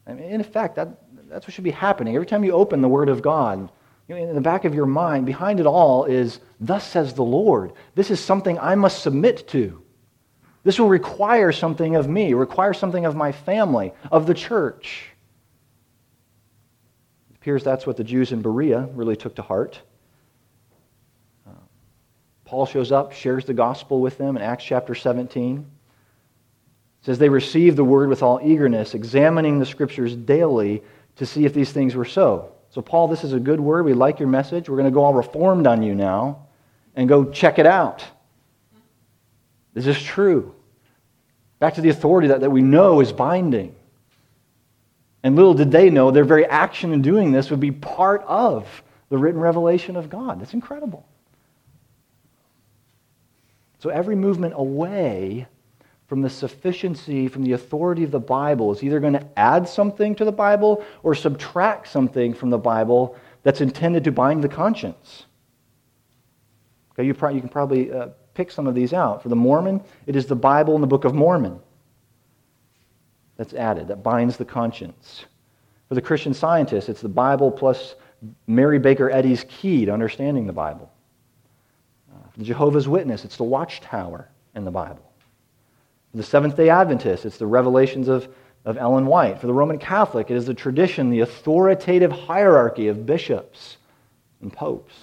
I 0.05 0.13
mean, 0.13 0.29
in 0.29 0.41
effect, 0.41 0.75
that, 0.75 0.89
that's 1.29 1.45
what 1.45 1.53
should 1.53 1.63
be 1.63 1.71
happening. 1.71 2.15
Every 2.15 2.25
time 2.25 2.43
you 2.43 2.53
open 2.53 2.81
the 2.81 2.87
Word 2.87 3.09
of 3.09 3.21
God, 3.21 3.69
you 4.07 4.15
know, 4.15 4.21
in 4.21 4.35
the 4.35 4.41
back 4.41 4.65
of 4.65 4.73
your 4.73 4.85
mind, 4.85 5.25
behind 5.25 5.59
it 5.59 5.65
all 5.65 6.05
is, 6.05 6.39
Thus 6.59 6.87
says 6.87 7.13
the 7.13 7.23
Lord. 7.23 7.73
This 7.95 8.09
is 8.09 8.19
something 8.19 8.57
I 8.57 8.75
must 8.75 9.03
submit 9.03 9.47
to. 9.49 9.83
This 10.63 10.79
will 10.79 10.89
require 10.89 11.51
something 11.51 11.95
of 11.95 12.07
me, 12.07 12.33
require 12.33 12.73
something 12.73 13.05
of 13.05 13.15
my 13.15 13.31
family, 13.31 13.93
of 14.11 14.25
the 14.25 14.33
church. 14.33 15.09
It 17.29 17.35
appears 17.35 17.63
that's 17.63 17.85
what 17.85 17.97
the 17.97 18.03
Jews 18.03 18.31
in 18.31 18.41
Berea 18.41 18.89
really 18.93 19.15
took 19.15 19.35
to 19.35 19.41
heart. 19.41 19.79
Uh, 21.45 21.51
Paul 22.45 22.65
shows 22.65 22.91
up, 22.91 23.13
shares 23.13 23.45
the 23.45 23.53
gospel 23.53 24.01
with 24.01 24.17
them 24.17 24.35
in 24.35 24.41
Acts 24.41 24.63
chapter 24.63 24.95
17. 24.95 25.59
It 25.59 25.65
says 27.05 27.19
they 27.19 27.29
received 27.29 27.77
the 27.77 27.85
word 27.85 28.09
with 28.09 28.23
all 28.23 28.39
eagerness, 28.43 28.93
examining 28.93 29.59
the 29.59 29.65
scriptures 29.65 30.15
daily 30.15 30.83
to 31.17 31.25
see 31.25 31.45
if 31.45 31.53
these 31.53 31.71
things 31.71 31.95
were 31.95 32.05
so. 32.05 32.51
So, 32.69 32.81
Paul, 32.81 33.07
this 33.07 33.23
is 33.23 33.33
a 33.33 33.39
good 33.39 33.59
word. 33.59 33.85
We 33.85 33.93
like 33.93 34.19
your 34.19 34.29
message. 34.29 34.69
We're 34.69 34.77
going 34.77 34.85
to 34.85 34.93
go 34.93 35.03
all 35.03 35.13
reformed 35.13 35.67
on 35.67 35.81
you 35.81 35.95
now 35.95 36.47
and 36.95 37.07
go 37.07 37.25
check 37.31 37.59
it 37.59 37.65
out. 37.65 38.05
This 39.73 39.85
is 39.87 39.95
this 39.95 40.03
true? 40.03 40.53
Back 41.59 41.75
to 41.75 41.81
the 41.81 41.89
authority 41.89 42.29
that, 42.29 42.41
that 42.41 42.49
we 42.49 42.61
know 42.61 42.99
is 42.99 43.11
binding. 43.11 43.75
And 45.23 45.35
little 45.35 45.53
did 45.53 45.71
they 45.71 45.89
know 45.89 46.11
their 46.11 46.23
very 46.23 46.45
action 46.45 46.93
in 46.93 47.01
doing 47.01 47.31
this 47.31 47.49
would 47.49 47.59
be 47.59 47.71
part 47.71 48.23
of 48.23 48.67
the 49.09 49.17
written 49.17 49.39
revelation 49.39 49.95
of 49.95 50.09
God. 50.09 50.39
That's 50.39 50.53
incredible. 50.53 51.05
So 53.79 53.89
every 53.89 54.15
movement 54.15 54.53
away 54.55 55.47
from 56.07 56.21
the 56.21 56.29
sufficiency, 56.29 57.27
from 57.27 57.43
the 57.43 57.51
authority 57.51 58.03
of 58.03 58.11
the 58.11 58.19
Bible 58.19 58.71
is 58.71 58.81
either 58.81 58.99
going 58.99 59.13
to 59.13 59.27
add 59.37 59.67
something 59.67 60.15
to 60.15 60.25
the 60.25 60.31
Bible 60.31 60.83
or 61.03 61.13
subtract 61.13 61.89
something 61.89 62.33
from 62.33 62.49
the 62.49 62.57
Bible 62.57 63.15
that's 63.43 63.61
intended 63.61 64.05
to 64.05 64.11
bind 64.11 64.43
the 64.43 64.49
conscience. 64.49 65.25
Okay, 66.93 67.05
you, 67.05 67.13
pro- 67.13 67.29
you 67.29 67.41
can 67.41 67.49
probably 67.49 67.91
uh, 67.91 68.07
pick 68.33 68.51
some 68.51 68.67
of 68.67 68.73
these 68.73 68.93
out. 68.93 69.21
For 69.21 69.29
the 69.29 69.35
Mormon, 69.35 69.81
it 70.05 70.15
is 70.15 70.25
the 70.25 70.35
Bible 70.35 70.75
and 70.75 70.83
the 70.83 70.87
Book 70.87 71.03
of 71.03 71.13
Mormon 71.13 71.59
that's 73.35 73.53
added, 73.53 73.89
that 73.89 74.01
binds 74.01 74.37
the 74.37 74.45
conscience. 74.45 75.25
For 75.89 75.95
the 75.95 76.01
Christian 76.01 76.33
scientist, 76.33 76.89
it's 76.89 77.01
the 77.01 77.09
Bible 77.09 77.51
plus 77.51 77.95
Mary 78.47 78.79
Baker 78.79 79.11
Eddy's 79.11 79.45
key 79.47 79.85
to 79.85 79.91
understanding 79.91 80.47
the 80.47 80.53
Bible. 80.53 80.91
Uh, 82.11 82.29
for 82.31 82.39
the 82.39 82.45
Jehovah's 82.45 82.87
Witness, 82.87 83.25
it's 83.25 83.37
the 83.37 83.43
watchtower 83.43 84.29
in 84.55 84.65
the 84.65 84.71
Bible. 84.71 85.06
The 86.17 86.23
Seventh 86.23 86.57
day 86.57 86.69
Adventist, 86.69 87.27
it's 87.27 87.37
the 87.37 87.45
revelations 87.45 88.07
of, 88.07 88.27
of 88.65 88.75
Ellen 88.75 89.05
White. 89.05 89.39
For 89.39 89.45
the 89.45 89.53
Roman 89.53 89.77
Catholic, 89.77 90.31
it 90.31 90.35
is 90.35 90.47
the 90.47 90.53
tradition, 90.55 91.11
the 91.11 91.19
authoritative 91.19 92.11
hierarchy 92.11 92.87
of 92.87 93.05
bishops 93.05 93.77
and 94.41 94.51
popes. 94.51 94.95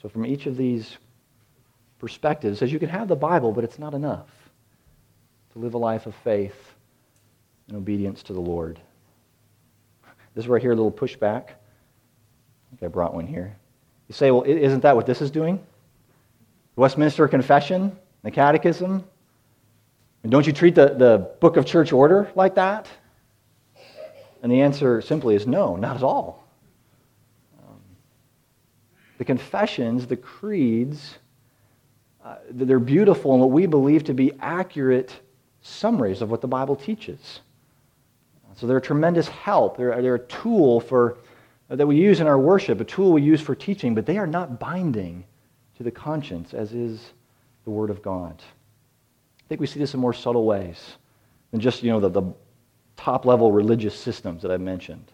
So, 0.00 0.08
from 0.08 0.24
each 0.24 0.46
of 0.46 0.56
these 0.56 0.96
perspectives, 1.98 2.60
says 2.60 2.72
you 2.72 2.78
can 2.78 2.88
have 2.88 3.08
the 3.08 3.16
Bible, 3.16 3.50
but 3.50 3.64
it's 3.64 3.80
not 3.80 3.92
enough 3.92 4.28
to 5.54 5.58
live 5.58 5.74
a 5.74 5.78
life 5.78 6.06
of 6.06 6.14
faith 6.14 6.54
and 7.66 7.76
obedience 7.76 8.22
to 8.22 8.32
the 8.32 8.40
Lord. 8.40 8.78
This 10.36 10.44
is 10.44 10.48
where 10.48 10.60
I 10.60 10.62
hear 10.62 10.70
a 10.70 10.76
little 10.76 10.92
pushback. 10.92 11.48
I 11.48 12.70
think 12.70 12.84
I 12.84 12.86
brought 12.86 13.12
one 13.12 13.26
here. 13.26 13.56
You 14.06 14.14
say, 14.14 14.30
well, 14.30 14.44
isn't 14.44 14.82
that 14.82 14.94
what 14.94 15.06
this 15.06 15.20
is 15.20 15.32
doing? 15.32 15.56
The 16.76 16.80
Westminster 16.80 17.26
Confession, 17.26 17.98
the 18.22 18.30
Catechism? 18.30 19.02
And 20.22 20.30
don't 20.30 20.46
you 20.46 20.52
treat 20.52 20.74
the, 20.74 20.94
the 20.94 21.30
book 21.40 21.56
of 21.56 21.64
church 21.64 21.92
order 21.92 22.30
like 22.34 22.54
that? 22.56 22.88
And 24.42 24.50
the 24.50 24.60
answer 24.60 25.00
simply 25.00 25.34
is 25.34 25.46
no, 25.46 25.76
not 25.76 25.96
at 25.96 26.02
all. 26.02 26.46
Um, 27.58 27.80
the 29.18 29.24
confessions, 29.24 30.06
the 30.06 30.16
creeds, 30.16 31.18
uh, 32.24 32.36
they're 32.50 32.78
beautiful 32.78 33.32
and 33.32 33.40
what 33.40 33.50
we 33.50 33.66
believe 33.66 34.04
to 34.04 34.14
be 34.14 34.32
accurate 34.40 35.20
summaries 35.62 36.22
of 36.22 36.30
what 36.30 36.40
the 36.40 36.48
Bible 36.48 36.76
teaches. 36.76 37.40
So 38.56 38.66
they're 38.66 38.76
a 38.76 38.82
tremendous 38.82 39.28
help. 39.28 39.78
They're, 39.78 40.02
they're 40.02 40.16
a 40.16 40.26
tool 40.26 40.80
for, 40.80 41.16
uh, 41.70 41.76
that 41.76 41.86
we 41.86 41.96
use 41.96 42.20
in 42.20 42.26
our 42.26 42.38
worship, 42.38 42.80
a 42.80 42.84
tool 42.84 43.12
we 43.12 43.22
use 43.22 43.40
for 43.40 43.54
teaching, 43.54 43.94
but 43.94 44.04
they 44.04 44.18
are 44.18 44.26
not 44.26 44.60
binding 44.60 45.24
to 45.78 45.82
the 45.82 45.90
conscience 45.90 46.52
as 46.52 46.74
is 46.74 47.12
the 47.64 47.70
Word 47.70 47.88
of 47.88 48.02
God. 48.02 48.42
I 49.50 49.52
think 49.52 49.60
we 49.60 49.66
see 49.66 49.80
this 49.80 49.94
in 49.94 50.00
more 50.00 50.12
subtle 50.12 50.44
ways 50.44 50.96
than 51.50 51.60
just 51.60 51.82
you 51.82 51.90
know, 51.90 51.98
the, 51.98 52.08
the 52.08 52.32
top 52.96 53.26
level 53.26 53.50
religious 53.50 53.98
systems 53.98 54.42
that 54.42 54.52
I 54.52 54.56
mentioned. 54.56 55.10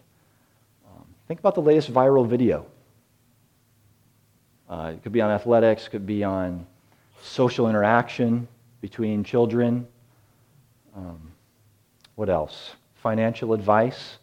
Um, 0.85 1.05
think 1.27 1.39
about 1.39 1.55
the 1.55 1.61
latest 1.61 1.91
viral 1.91 2.27
video. 2.27 2.67
Uh, 4.69 4.93
it 4.93 5.01
could 5.01 5.11
be 5.11 5.21
on 5.21 5.31
athletics, 5.31 5.87
could 5.87 6.05
be 6.05 6.23
on 6.23 6.67
social 7.23 7.67
interaction 7.67 8.47
between 8.79 9.23
children. 9.23 9.87
Um, 10.95 11.31
what 12.15 12.29
else? 12.29 12.75
financial 13.07 13.53
advice. 13.53 14.17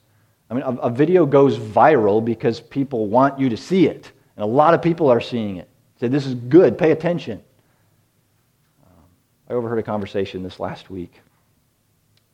I 0.51 0.55
mean, 0.55 0.63
a, 0.63 0.73
a, 0.73 0.91
video 0.91 1.25
goes 1.25 1.59
viral 1.59 2.23
because 2.23 2.61
people 2.61 3.07
want 3.07 3.39
you 3.39 3.49
to 3.49 3.57
see 3.57 3.87
it. 3.87 4.13
And 4.37 4.45
a 4.45 4.47
lot 4.47 4.75
of 4.75 4.83
people 4.83 5.09
are 5.09 5.21
seeing 5.21 5.57
it. 5.57 5.69
Say, 6.01 6.09
this 6.09 6.27
is 6.27 6.35
good, 6.35 6.77
pay 6.77 6.91
attention. 6.91 7.43
I 9.49 9.53
overheard 9.53 9.79
a 9.79 9.83
conversation 9.83 10.43
this 10.43 10.59
last 10.59 10.91
week. 10.91 11.21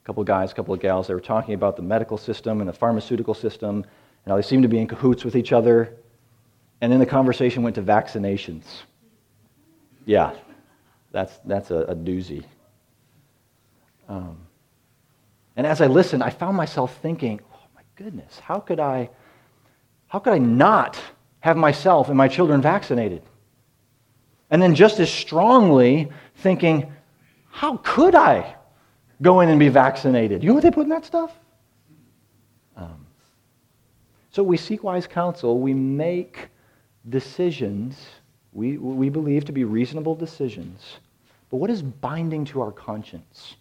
A 0.03 0.07
couple 0.07 0.20
of 0.20 0.27
guys, 0.27 0.53
a 0.53 0.55
couple 0.55 0.73
of 0.73 0.81
gals, 0.81 1.09
they 1.09 1.14
were 1.14 1.20
talking 1.20 1.55
about 1.55 1.77
the 1.77 1.83
medical 1.83 2.16
system 2.16 2.61
and 2.61 2.68
the 2.68 2.73
pharmaceutical 2.73 3.35
system 3.35 3.77
and 4.25 4.31
how 4.31 4.37
they 4.37 4.42
seem 4.42 4.62
to 4.62 4.68
be 4.68 4.79
in 4.79 4.87
cahoots 4.87 5.25
with 5.25 5.35
each 5.35 5.53
other. 5.53 5.96
And 6.81 6.90
then 6.90 7.01
the 7.01 7.07
conversation 7.07 7.62
went 7.62 7.75
to 7.75 7.83
vaccinations. 7.83 8.64
Yeah, 10.07 10.33
that's, 11.11 11.38
that's 11.44 11.70
a, 11.70 11.79
a 11.79 11.94
doozy. 11.94 12.44
Um, 14.09 14.38
and 15.57 15.66
as 15.66 15.81
I 15.81 15.88
listened, 15.88 16.23
I 16.23 16.31
found 16.31 16.57
myself 16.57 16.96
thinking, 17.03 17.40
oh 17.53 17.66
my 17.75 17.83
goodness, 17.96 18.38
how 18.38 18.61
could 18.61 18.81
I, 18.81 19.11
how 20.07 20.20
could 20.20 20.33
I 20.33 20.38
not 20.38 20.99
have 21.40 21.57
myself 21.57 22.09
and 22.09 22.16
my 22.16 22.29
children 22.29 22.62
vaccinated? 22.62 23.23
And 24.51 24.62
then 24.62 24.75
just 24.75 24.99
as 25.01 25.12
strongly 25.12 26.11
thinking, 26.37 26.92
how 27.51 27.79
could 27.79 28.15
I 28.15 28.57
go 29.21 29.41
in 29.41 29.49
and 29.49 29.59
be 29.59 29.69
vaccinated? 29.69 30.43
You 30.43 30.49
know 30.49 30.55
what 30.55 30.63
they 30.63 30.71
put 30.71 30.83
in 30.83 30.89
that 30.89 31.05
stuff? 31.05 31.33
Um, 32.77 33.07
so 34.31 34.43
we 34.43 34.57
seek 34.57 34.83
wise 34.83 35.07
counsel. 35.07 35.61
We 35.61 35.75
make 35.75 36.49
decisions 37.09 37.97
we, 38.53 38.79
we 38.79 39.09
believe 39.09 39.45
to 39.47 39.53
be 39.53 39.65
reasonable 39.65 40.15
decisions. 40.15 40.99
But 41.51 41.59
what 41.59 41.71
is 41.71 41.83
binding 41.83 42.45
to 42.47 42.61
our 42.61 42.73
conscience? 42.73 43.57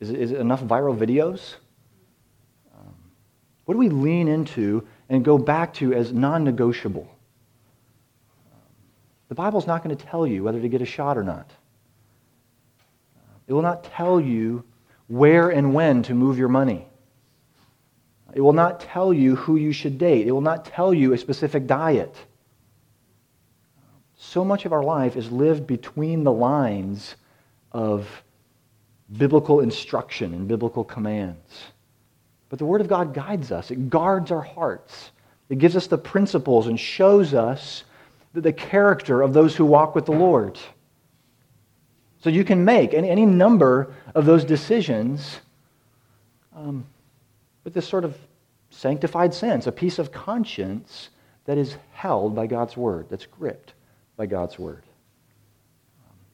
Is 0.00 0.10
it, 0.10 0.20
is 0.20 0.32
it 0.32 0.40
enough 0.40 0.62
viral 0.62 0.96
videos? 0.96 1.54
Um, 2.76 2.94
what 3.64 3.74
do 3.74 3.78
we 3.78 3.88
lean 3.88 4.28
into 4.28 4.86
and 5.08 5.24
go 5.24 5.38
back 5.38 5.72
to 5.74 5.94
as 5.94 6.12
non 6.12 6.44
negotiable? 6.44 7.08
Um, 8.52 8.60
the 9.28 9.34
Bible's 9.34 9.66
not 9.66 9.82
going 9.82 9.96
to 9.96 10.04
tell 10.06 10.26
you 10.26 10.44
whether 10.44 10.60
to 10.60 10.68
get 10.68 10.82
a 10.82 10.86
shot 10.86 11.16
or 11.16 11.24
not. 11.24 11.50
It 13.46 13.52
will 13.52 13.62
not 13.62 13.84
tell 13.84 14.20
you 14.20 14.64
where 15.08 15.50
and 15.50 15.72
when 15.72 16.02
to 16.04 16.14
move 16.14 16.38
your 16.38 16.48
money. 16.48 16.86
It 18.34 18.40
will 18.40 18.52
not 18.52 18.80
tell 18.80 19.12
you 19.12 19.36
who 19.36 19.56
you 19.56 19.72
should 19.72 19.98
date. 19.98 20.26
It 20.26 20.32
will 20.32 20.40
not 20.40 20.64
tell 20.64 20.92
you 20.92 21.12
a 21.12 21.18
specific 21.18 21.66
diet. 21.66 22.14
So 24.16 24.44
much 24.44 24.64
of 24.64 24.72
our 24.72 24.82
life 24.82 25.16
is 25.16 25.30
lived 25.30 25.66
between 25.66 26.24
the 26.24 26.32
lines 26.32 27.16
of 27.72 28.08
biblical 29.16 29.60
instruction 29.60 30.34
and 30.34 30.48
biblical 30.48 30.84
commands. 30.84 31.66
But 32.48 32.58
the 32.58 32.64
Word 32.64 32.80
of 32.80 32.88
God 32.88 33.14
guides 33.14 33.52
us, 33.52 33.70
it 33.70 33.90
guards 33.90 34.30
our 34.30 34.42
hearts, 34.42 35.10
it 35.48 35.58
gives 35.58 35.76
us 35.76 35.86
the 35.86 35.98
principles 35.98 36.66
and 36.66 36.78
shows 36.78 37.34
us 37.34 37.84
the 38.32 38.52
character 38.52 39.22
of 39.22 39.32
those 39.32 39.56
who 39.56 39.64
walk 39.64 39.94
with 39.94 40.06
the 40.06 40.12
Lord. 40.12 40.58
So 42.22 42.30
you 42.30 42.44
can 42.44 42.64
make 42.64 42.94
any, 42.94 43.10
any 43.10 43.26
number 43.26 43.94
of 44.14 44.26
those 44.26 44.44
decisions 44.44 45.40
um, 46.54 46.86
with 47.64 47.74
this 47.74 47.86
sort 47.86 48.04
of 48.04 48.16
sanctified 48.70 49.32
sense, 49.34 49.66
a 49.66 49.72
peace 49.72 49.98
of 49.98 50.12
conscience 50.12 51.10
that 51.44 51.58
is 51.58 51.76
held 51.92 52.34
by 52.34 52.46
God's 52.46 52.76
Word, 52.76 53.06
that's 53.08 53.26
gripped 53.26 53.74
by 54.16 54.26
God's 54.26 54.58
Word. 54.58 54.82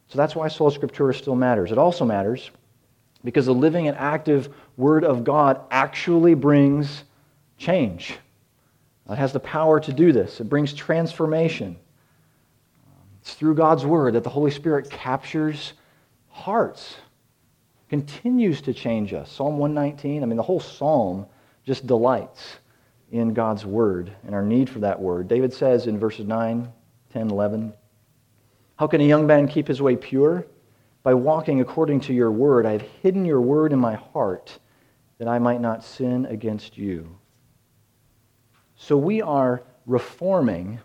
So 0.09 0.19
that's 0.19 0.37
why 0.37 0.49
Sola 0.49 0.71
Scriptura 0.71 1.15
still 1.15 1.35
matters. 1.35 1.73
It 1.73 1.79
also 1.79 2.05
matters 2.05 2.51
because 3.25 3.47
the 3.47 3.55
living 3.55 3.89
and 3.89 3.97
active 3.97 4.55
Word 4.77 5.05
of 5.05 5.25
God 5.25 5.61
actually 5.71 6.35
brings 6.35 7.05
change. 7.57 8.19
It 9.09 9.17
has 9.17 9.33
the 9.33 9.41
power 9.41 9.81
to 9.81 9.93
do 9.93 10.13
this, 10.13 10.41
it 10.41 10.49
brings 10.49 10.73
transformation. 10.73 11.77
It's 13.23 13.35
through 13.35 13.55
God's 13.55 13.87
Word 13.87 14.15
that 14.15 14.25
the 14.25 14.31
Holy 14.31 14.51
Spirit 14.51 14.91
captures 14.91 15.73
hearts, 16.29 16.97
continues 17.89 18.61
to 18.63 18.75
change 18.75 19.15
us. 19.15 19.31
Psalm 19.33 19.59
119, 19.59 20.23
I 20.23 20.27
mean, 20.27 20.37
the 20.37 20.43
whole 20.43 20.61
psalm 20.61 21.27
just 21.65 21.87
delights 21.87 22.57
in 23.11 23.33
God's 23.33 23.65
Word 23.65 24.13
and 24.27 24.35
our 24.35 24.43
need 24.43 24.69
for 24.69 24.81
that 24.81 25.01
Word. 25.01 25.29
David 25.29 25.53
says 25.53 25.87
in 25.87 25.99
verses 25.99 26.27
9, 26.27 26.71
10, 27.13 27.31
11, 27.31 27.73
How 28.77 28.87
can 28.87 29.01
a 29.01 29.05
young 29.05 29.27
man 29.27 29.49
keep 29.49 29.69
his 29.69 29.81
way 29.81 29.97
pure? 29.97 30.47
by 31.03 31.15
walking 31.15 31.61
according 31.61 32.01
to 32.01 32.15
your 32.15 32.31
word. 32.31 32.67
I 32.67 32.73
have 32.73 32.85
hidden 33.03 33.25
your 33.25 33.41
word 33.41 33.73
in 33.73 33.79
my 33.79 33.95
heart 33.95 34.59
that 35.19 35.29
I 35.29 35.39
might 35.39 35.61
not 35.61 35.85
sin 35.85 36.27
against 36.27 36.79
you. 36.79 37.17
So 38.77 38.97
we 38.97 39.23
are 39.23 39.63
reforming 39.87 40.81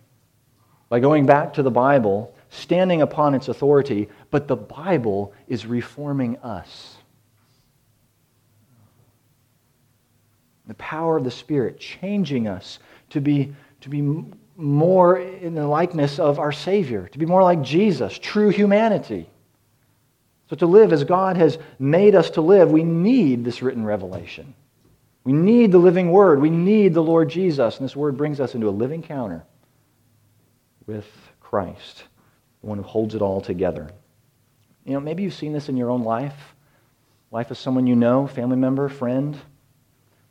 by 0.89 0.99
going 0.99 1.25
back 1.25 1.53
to 1.53 1.63
the 1.63 1.71
Bible, 1.71 2.33
standing 2.49 3.01
upon 3.01 3.35
its 3.35 3.47
authority, 3.47 4.07
but 4.31 4.47
the 4.47 4.55
Bible 4.55 5.33
is 5.47 5.65
reforming 5.65 6.37
us. 6.37 6.95
The 10.67 10.73
power 10.75 11.17
of 11.17 11.23
the 11.23 11.31
Spirit 11.31 11.79
changing 11.79 12.47
us 12.47 12.79
to 13.09 13.21
be, 13.21 13.53
to 13.81 13.89
be 13.89 14.25
more 14.55 15.17
in 15.17 15.55
the 15.55 15.67
likeness 15.67 16.19
of 16.19 16.39
our 16.39 16.51
Savior, 16.51 17.07
to 17.09 17.19
be 17.19 17.25
more 17.25 17.43
like 17.43 17.61
Jesus, 17.61 18.17
true 18.17 18.49
humanity. 18.49 19.29
So, 20.49 20.55
to 20.57 20.65
live 20.65 20.93
as 20.93 21.03
God 21.03 21.35
has 21.35 21.57
made 21.77 22.15
us 22.15 22.29
to 22.31 22.41
live, 22.41 22.71
we 22.71 22.83
need 22.83 23.43
this 23.43 23.61
written 23.61 23.85
revelation. 23.85 24.53
We 25.25 25.33
need 25.33 25.73
the 25.73 25.77
living 25.77 26.09
Word. 26.09 26.39
We 26.39 26.49
need 26.49 26.93
the 26.93 27.03
Lord 27.03 27.29
Jesus. 27.29 27.77
And 27.77 27.83
this 27.83 27.97
Word 27.97 28.15
brings 28.15 28.39
us 28.39 28.55
into 28.55 28.69
a 28.69 28.71
living 28.71 29.03
counter 29.03 29.45
with 30.87 31.05
Christ, 31.41 32.03
the 32.61 32.67
one 32.67 32.77
who 32.77 32.83
holds 32.83 33.13
it 33.13 33.21
all 33.21 33.41
together. 33.41 33.91
You 34.85 34.93
know, 34.93 34.99
maybe 34.99 35.21
you've 35.21 35.33
seen 35.33 35.53
this 35.53 35.69
in 35.69 35.77
your 35.77 35.89
own 35.89 36.03
life, 36.03 36.55
life 37.29 37.51
of 37.51 37.57
someone 37.57 37.85
you 37.85 37.95
know, 37.95 38.25
family 38.25 38.55
member, 38.55 38.87
friend, 38.89 39.37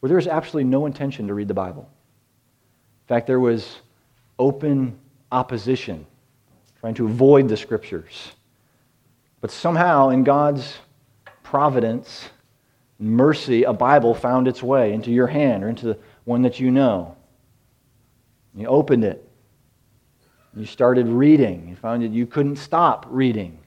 where 0.01 0.09
there 0.09 0.17
was 0.17 0.27
absolutely 0.27 0.69
no 0.69 0.87
intention 0.87 1.29
to 1.29 1.35
read 1.35 1.49
the 1.49 1.55
Bible. 1.55 1.83
In 1.83 3.09
fact, 3.09 3.27
there 3.27 3.39
was 3.39 3.81
open 4.39 4.99
opposition, 5.31 6.07
trying 6.81 6.95
to 6.95 7.07
avoid 7.07 7.49
the 7.49 7.57
scriptures. 7.57 8.33
But 9.41 9.51
somehow, 9.51 10.09
in 10.09 10.25
God's 10.25 10.79
providence, 11.43 12.31
mercy, 12.99 13.65
a 13.65 13.73
Bible 13.73 14.15
found 14.15 14.49
its 14.49 14.63
way 14.63 14.93
into 14.93 15.11
your 15.11 15.27
hand 15.27 15.63
or 15.63 15.69
into 15.69 15.87
the 15.87 15.99
one 16.25 16.43
that 16.43 16.59
you 16.59 16.71
know. 16.71 17.17
You 18.55 18.67
opened 18.69 19.05
it. 19.05 19.26
You 20.57 20.65
started 20.65 21.07
reading. 21.07 21.69
You 21.69 21.77
found 21.77 22.03
that 22.03 22.13
you 22.13 22.27
couldn't 22.27 22.57
stop 22.57 23.07
reading. 23.11 23.59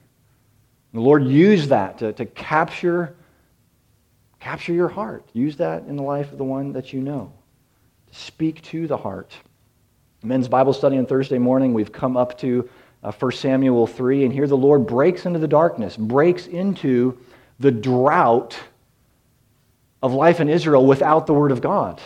The 0.92 1.00
Lord 1.00 1.24
used 1.24 1.68
that 1.68 1.98
to, 1.98 2.12
to 2.14 2.26
capture, 2.26 3.14
capture 4.40 4.72
your 4.72 4.88
heart. 4.88 5.24
Use 5.32 5.56
that 5.58 5.84
in 5.86 5.94
the 5.94 6.02
life 6.02 6.32
of 6.32 6.38
the 6.38 6.44
one 6.44 6.72
that 6.72 6.92
you 6.92 7.00
know. 7.00 7.32
To 8.08 8.14
speak 8.18 8.60
to 8.62 8.88
the 8.88 8.96
heart. 8.96 9.36
Men's 10.24 10.48
Bible 10.48 10.72
study 10.72 10.98
on 10.98 11.06
Thursday 11.06 11.38
morning, 11.38 11.72
we've 11.72 11.92
come 11.92 12.16
up 12.16 12.36
to 12.38 12.68
uh, 13.04 13.12
1 13.12 13.32
Samuel 13.32 13.86
3, 13.86 14.24
and 14.24 14.32
here 14.32 14.48
the 14.48 14.56
Lord 14.56 14.84
breaks 14.84 15.26
into 15.26 15.38
the 15.38 15.48
darkness, 15.48 15.96
breaks 15.96 16.48
into 16.48 17.16
the 17.60 17.70
drought 17.70 18.58
of 20.02 20.12
life 20.12 20.40
in 20.40 20.48
Israel 20.48 20.84
without 20.84 21.26
the 21.28 21.34
Word 21.34 21.52
of 21.52 21.60
God. 21.60 22.00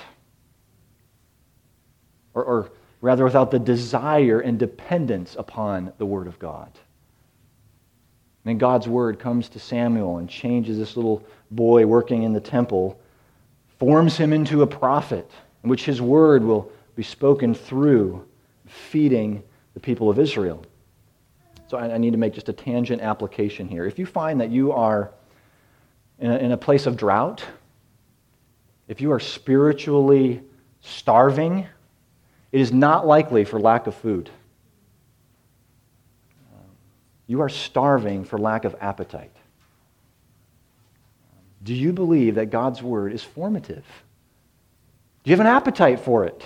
Or, 2.35 2.45
or 2.45 2.73
rather, 3.05 3.23
without 3.23 3.51
the 3.51 3.59
desire 3.59 4.41
and 4.41 4.59
dependence 4.59 5.37
upon 5.39 5.93
the 5.99 6.07
Word 6.07 6.27
of 6.27 6.39
God. 6.39 6.71
And 6.73 8.47
then 8.47 8.57
God's 8.57 8.89
Word 8.89 9.19
comes 9.19 9.51
to 9.51 9.59
Samuel 9.59 10.17
and 10.17 10.27
changes 10.27 10.79
this 10.79 10.97
little 10.97 11.23
boy 11.51 11.85
working 11.85 12.23
in 12.23 12.33
the 12.33 12.41
temple, 12.41 12.99
forms 13.79 14.17
him 14.17 14.33
into 14.33 14.63
a 14.63 14.67
prophet, 14.67 15.31
in 15.63 15.69
which 15.69 15.85
his 15.85 16.01
Word 16.01 16.43
will 16.45 16.73
be 16.97 17.03
spoken 17.03 17.53
through, 17.53 18.27
feeding 18.67 19.43
the 19.75 19.81
people 19.81 20.09
of 20.09 20.19
Israel. 20.19 20.65
So 21.69 21.77
I, 21.77 21.99
need 21.99 22.13
to 22.13 22.19
make 22.19 22.33
just 22.33 22.49
a 22.49 22.55
tangent 22.55 23.03
application 23.03 23.69
here. 23.69 23.85
If 23.85 23.99
you 23.99 24.07
find 24.07 24.41
that 24.41 24.49
you 24.49 24.73
are 24.73 25.11
in 26.21 26.31
a, 26.31 26.37
in 26.39 26.53
a 26.53 26.57
place 26.57 26.87
of 26.87 26.97
drought, 26.97 27.45
if 28.89 29.03
you 29.03 29.13
are 29.13 29.21
spiritually 29.21 30.41
starving, 30.81 31.67
it 32.55 32.61
is 32.61 32.73
not 32.73 33.05
likely 33.05 33.45
for 33.45 33.59
lack 33.59 33.89
of 33.89 33.97
food. 33.97 34.31
You 37.27 37.41
are 37.41 37.49
starving 37.49 38.25
for 38.25 38.39
lack 38.39 38.65
of 38.65 38.77
appetite. 38.81 39.35
Do 41.65 41.75
you 41.75 41.93
believe 41.93 42.37
that 42.37 42.51
God's 42.51 42.81
word 42.81 43.13
is 43.13 43.25
formative? 43.25 43.85
Do 45.25 45.31
you 45.31 45.33
have 45.33 45.41
an 45.41 45.49
appetite 45.49 45.99
for 45.99 46.27
it? 46.27 46.45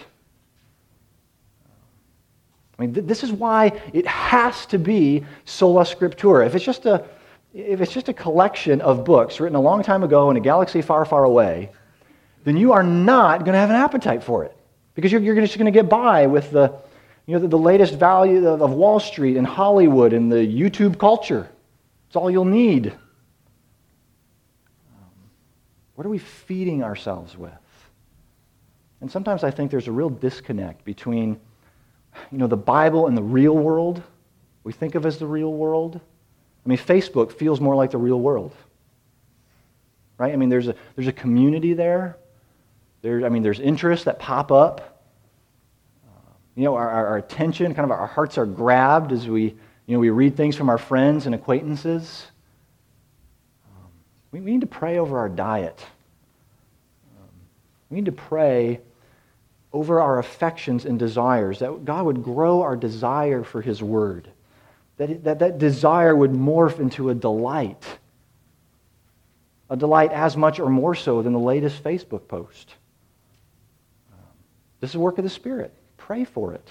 I 2.78 2.82
mean, 2.82 2.94
th- 2.94 3.06
this 3.06 3.22
is 3.22 3.30
why 3.30 3.78
it 3.92 4.06
has 4.06 4.64
to 4.66 4.78
be 4.78 5.26
sola 5.44 5.82
scriptura. 5.82 6.46
If 6.46 6.54
it's 6.54 6.64
just 6.64 6.86
a 6.86 7.04
if 7.52 7.82
it's 7.82 7.92
just 7.92 8.08
a 8.08 8.14
collection 8.14 8.80
of 8.80 9.04
books 9.04 9.40
written 9.40 9.56
a 9.56 9.60
long 9.60 9.82
time 9.82 10.02
ago 10.02 10.30
in 10.30 10.38
a 10.38 10.40
galaxy 10.40 10.80
far, 10.80 11.04
far 11.04 11.24
away, 11.24 11.70
then 12.44 12.56
you 12.56 12.72
are 12.72 12.82
not 12.82 13.40
going 13.40 13.52
to 13.52 13.58
have 13.58 13.68
an 13.68 13.76
appetite 13.76 14.24
for 14.24 14.44
it 14.44 14.57
because 14.98 15.12
you're, 15.12 15.20
you're 15.20 15.36
just 15.36 15.56
going 15.56 15.66
to 15.66 15.70
get 15.70 15.88
by 15.88 16.26
with 16.26 16.50
the, 16.50 16.74
you 17.24 17.34
know, 17.34 17.38
the, 17.38 17.46
the 17.46 17.56
latest 17.56 17.94
value 17.94 18.44
of, 18.48 18.60
of 18.60 18.72
Wall 18.72 18.98
Street 18.98 19.36
and 19.36 19.46
Hollywood 19.46 20.12
and 20.12 20.32
the 20.32 20.38
YouTube 20.38 20.98
culture. 20.98 21.48
It's 22.08 22.16
all 22.16 22.28
you'll 22.28 22.44
need. 22.44 22.88
Um, 22.88 22.96
what 25.94 26.04
are 26.04 26.10
we 26.10 26.18
feeding 26.18 26.82
ourselves 26.82 27.38
with? 27.38 27.52
And 29.00 29.08
sometimes 29.08 29.44
I 29.44 29.52
think 29.52 29.70
there's 29.70 29.86
a 29.86 29.92
real 29.92 30.10
disconnect 30.10 30.84
between 30.84 31.38
you 32.32 32.38
know, 32.38 32.48
the 32.48 32.56
Bible 32.56 33.06
and 33.06 33.16
the 33.16 33.22
real 33.22 33.56
world. 33.56 34.02
We 34.64 34.72
think 34.72 34.96
of 34.96 35.06
as 35.06 35.18
the 35.18 35.28
real 35.28 35.52
world. 35.52 36.00
I 36.66 36.68
mean, 36.68 36.76
Facebook 36.76 37.30
feels 37.30 37.60
more 37.60 37.76
like 37.76 37.92
the 37.92 37.98
real 37.98 38.18
world. 38.18 38.52
Right? 40.18 40.32
I 40.32 40.36
mean, 40.36 40.48
there's 40.48 40.66
a, 40.66 40.74
there's 40.96 41.06
a 41.06 41.12
community 41.12 41.72
there. 41.72 42.16
I 43.04 43.28
mean, 43.28 43.42
there's 43.42 43.60
interests 43.60 44.04
that 44.06 44.18
pop 44.18 44.50
up. 44.50 45.04
You 46.56 46.64
know, 46.64 46.74
our, 46.74 46.90
our 46.90 47.16
attention, 47.16 47.72
kind 47.74 47.84
of 47.84 47.92
our 47.92 48.06
hearts 48.06 48.36
are 48.36 48.46
grabbed 48.46 49.12
as 49.12 49.28
we, 49.28 49.42
you 49.86 49.94
know, 49.94 50.00
we 50.00 50.10
read 50.10 50.36
things 50.36 50.56
from 50.56 50.68
our 50.68 50.78
friends 50.78 51.26
and 51.26 51.34
acquaintances. 51.34 52.26
Um, 53.64 53.86
we, 54.32 54.40
we, 54.40 54.50
need 54.50 54.62
to 54.62 54.66
pray 54.66 54.98
over 54.98 55.18
our 55.18 55.28
diet. 55.28 55.80
Um, 57.16 57.28
we 57.90 57.94
need 57.96 58.06
to 58.06 58.12
pray 58.12 58.80
over 59.72 60.00
our 60.00 60.18
affections 60.18 60.84
and 60.84 60.98
desires, 60.98 61.60
that 61.60 61.84
God 61.84 62.06
would 62.06 62.24
grow 62.24 62.62
our 62.62 62.74
desire 62.74 63.44
for 63.44 63.62
His 63.62 63.80
Word, 63.80 64.28
that 64.96 65.22
that, 65.22 65.38
that 65.38 65.58
desire 65.58 66.16
would 66.16 66.32
morph 66.32 66.80
into 66.80 67.10
a 67.10 67.14
delight, 67.14 67.86
a 69.70 69.76
delight 69.76 70.10
as 70.10 70.36
much 70.36 70.58
or 70.58 70.70
more 70.70 70.96
so 70.96 71.22
than 71.22 71.32
the 71.32 71.38
latest 71.38 71.84
Facebook 71.84 72.26
post. 72.26 72.74
This 74.80 74.90
is 74.90 74.92
the 74.92 75.00
work 75.00 75.18
of 75.18 75.24
the 75.24 75.30
Spirit. 75.30 75.72
Pray 75.96 76.24
for 76.24 76.54
it. 76.54 76.68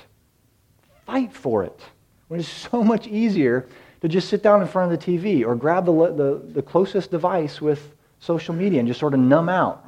Fight 1.05 1.33
for 1.33 1.63
it. 1.63 1.79
When 2.27 2.39
it's 2.39 2.49
so 2.49 2.83
much 2.83 3.07
easier 3.07 3.67
to 4.01 4.07
just 4.07 4.29
sit 4.29 4.43
down 4.43 4.61
in 4.61 4.67
front 4.67 4.91
of 4.91 4.99
the 4.99 5.05
TV 5.05 5.45
or 5.45 5.55
grab 5.55 5.85
the, 5.85 5.91
the, 5.91 6.41
the 6.53 6.61
closest 6.61 7.11
device 7.11 7.61
with 7.61 7.95
social 8.19 8.53
media 8.53 8.79
and 8.79 8.87
just 8.87 8.99
sort 8.99 9.13
of 9.13 9.19
numb 9.19 9.49
out. 9.49 9.83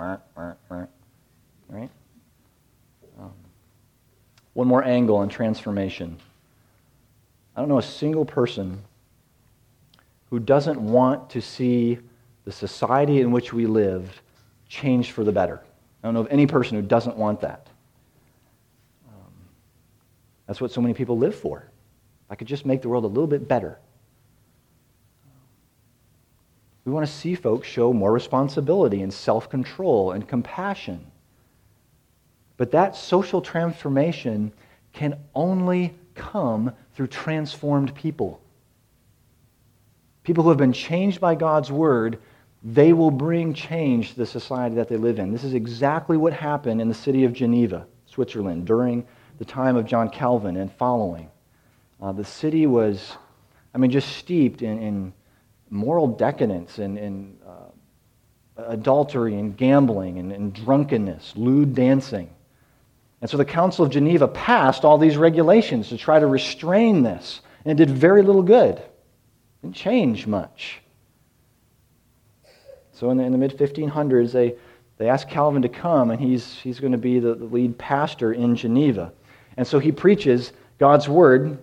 Right? 1.69 1.89
Um, 3.19 3.31
one 4.53 4.67
more 4.67 4.83
angle 4.83 5.17
on 5.17 5.29
transformation. 5.29 6.17
I 7.55 7.61
don't 7.61 7.69
know 7.69 7.77
a 7.77 7.83
single 7.83 8.25
person 8.25 8.81
who 10.29 10.39
doesn't 10.39 10.79
want 10.79 11.29
to 11.31 11.41
see 11.41 11.99
the 12.45 12.51
society 12.51 13.21
in 13.21 13.31
which 13.31 13.51
we 13.51 13.65
live 13.65 14.21
changed 14.67 15.11
for 15.11 15.23
the 15.23 15.31
better. 15.31 15.61
I 16.03 16.07
don't 16.07 16.13
know 16.13 16.21
of 16.21 16.27
any 16.31 16.47
person 16.47 16.77
who 16.77 16.81
doesn't 16.81 17.17
want 17.17 17.41
that. 17.41 17.68
That's 20.49 20.59
what 20.59 20.71
so 20.71 20.81
many 20.81 20.95
people 20.95 21.15
live 21.15 21.35
for. 21.35 21.59
If 22.25 22.31
I 22.31 22.35
could 22.35 22.47
just 22.47 22.65
make 22.65 22.81
the 22.81 22.89
world 22.89 23.03
a 23.03 23.07
little 23.07 23.27
bit 23.27 23.47
better. 23.47 23.77
We 26.85 26.91
want 26.91 27.05
to 27.05 27.13
see 27.13 27.35
folks 27.35 27.67
show 27.67 27.93
more 27.93 28.11
responsibility 28.11 29.03
and 29.03 29.13
self 29.13 29.47
control 29.47 30.11
and 30.11 30.27
compassion. 30.27 31.05
But 32.57 32.71
that 32.71 32.95
social 32.95 33.43
transformation 33.43 34.51
can 34.91 35.19
only 35.35 35.93
come 36.15 36.73
through 36.95 37.07
transformed 37.07 37.93
people. 37.93 38.41
People 40.23 40.43
who 40.43 40.49
have 40.49 40.57
been 40.57 40.73
changed 40.73 41.21
by 41.21 41.35
God's 41.35 41.71
word, 41.71 42.17
they 42.63 42.91
will 42.91 43.11
bring 43.11 43.53
change 43.53 44.13
to 44.13 44.15
the 44.15 44.25
society 44.25 44.73
that 44.77 44.89
they 44.89 44.97
live 44.97 45.19
in. 45.19 45.31
This 45.31 45.43
is 45.43 45.53
exactly 45.53 46.17
what 46.17 46.33
happened 46.33 46.81
in 46.81 46.87
the 46.87 46.95
city 46.95 47.23
of 47.23 47.33
Geneva, 47.33 47.85
Switzerland, 48.07 48.65
during 48.65 49.05
the 49.39 49.45
time 49.45 49.77
of 49.77 49.85
John 49.85 50.09
Calvin 50.09 50.57
and 50.57 50.71
following. 50.73 51.29
Uh, 52.01 52.11
the 52.11 52.25
city 52.25 52.67
was, 52.67 53.17
I 53.73 53.77
mean, 53.77 53.89
just 53.89 54.17
steeped 54.17 54.61
in, 54.61 54.81
in 54.81 55.13
moral 55.69 56.07
decadence 56.07 56.77
and, 56.77 57.37
uh, 57.47 57.51
adultery 58.67 59.35
and 59.35 59.55
gambling 59.55 60.19
and, 60.19 60.31
and 60.31 60.53
drunkenness, 60.53 61.33
lewd 61.35 61.73
dancing. 61.73 62.29
And 63.21 63.29
so 63.29 63.37
the 63.37 63.45
Council 63.45 63.85
of 63.85 63.91
Geneva 63.91 64.27
passed 64.27 64.83
all 64.83 64.97
these 64.97 65.17
regulations 65.17 65.89
to 65.89 65.97
try 65.97 66.19
to 66.19 66.27
restrain 66.27 67.03
this, 67.03 67.41
and 67.63 67.79
it 67.79 67.85
did 67.85 67.95
very 67.95 68.21
little 68.21 68.43
good. 68.43 68.81
Didn't 69.61 69.75
change 69.75 70.27
much. 70.27 70.81
So 72.93 73.09
in 73.11 73.17
the, 73.17 73.29
the 73.29 73.37
mid 73.37 73.57
1500s, 73.57 74.31
they, 74.31 74.55
they 74.97 75.09
asked 75.09 75.29
Calvin 75.29 75.61
to 75.61 75.69
come, 75.69 76.11
and 76.11 76.19
he's, 76.19 76.59
he's 76.59 76.79
going 76.79 76.91
to 76.91 76.97
be 76.97 77.19
the, 77.19 77.35
the 77.35 77.45
lead 77.45 77.77
pastor 77.77 78.33
in 78.33 78.55
Geneva. 78.55 79.13
And 79.59 79.67
so 79.67 79.77
he 79.77 79.91
preaches 79.91 80.53
God's 80.77 81.09
word, 81.09 81.49
which 81.49 81.57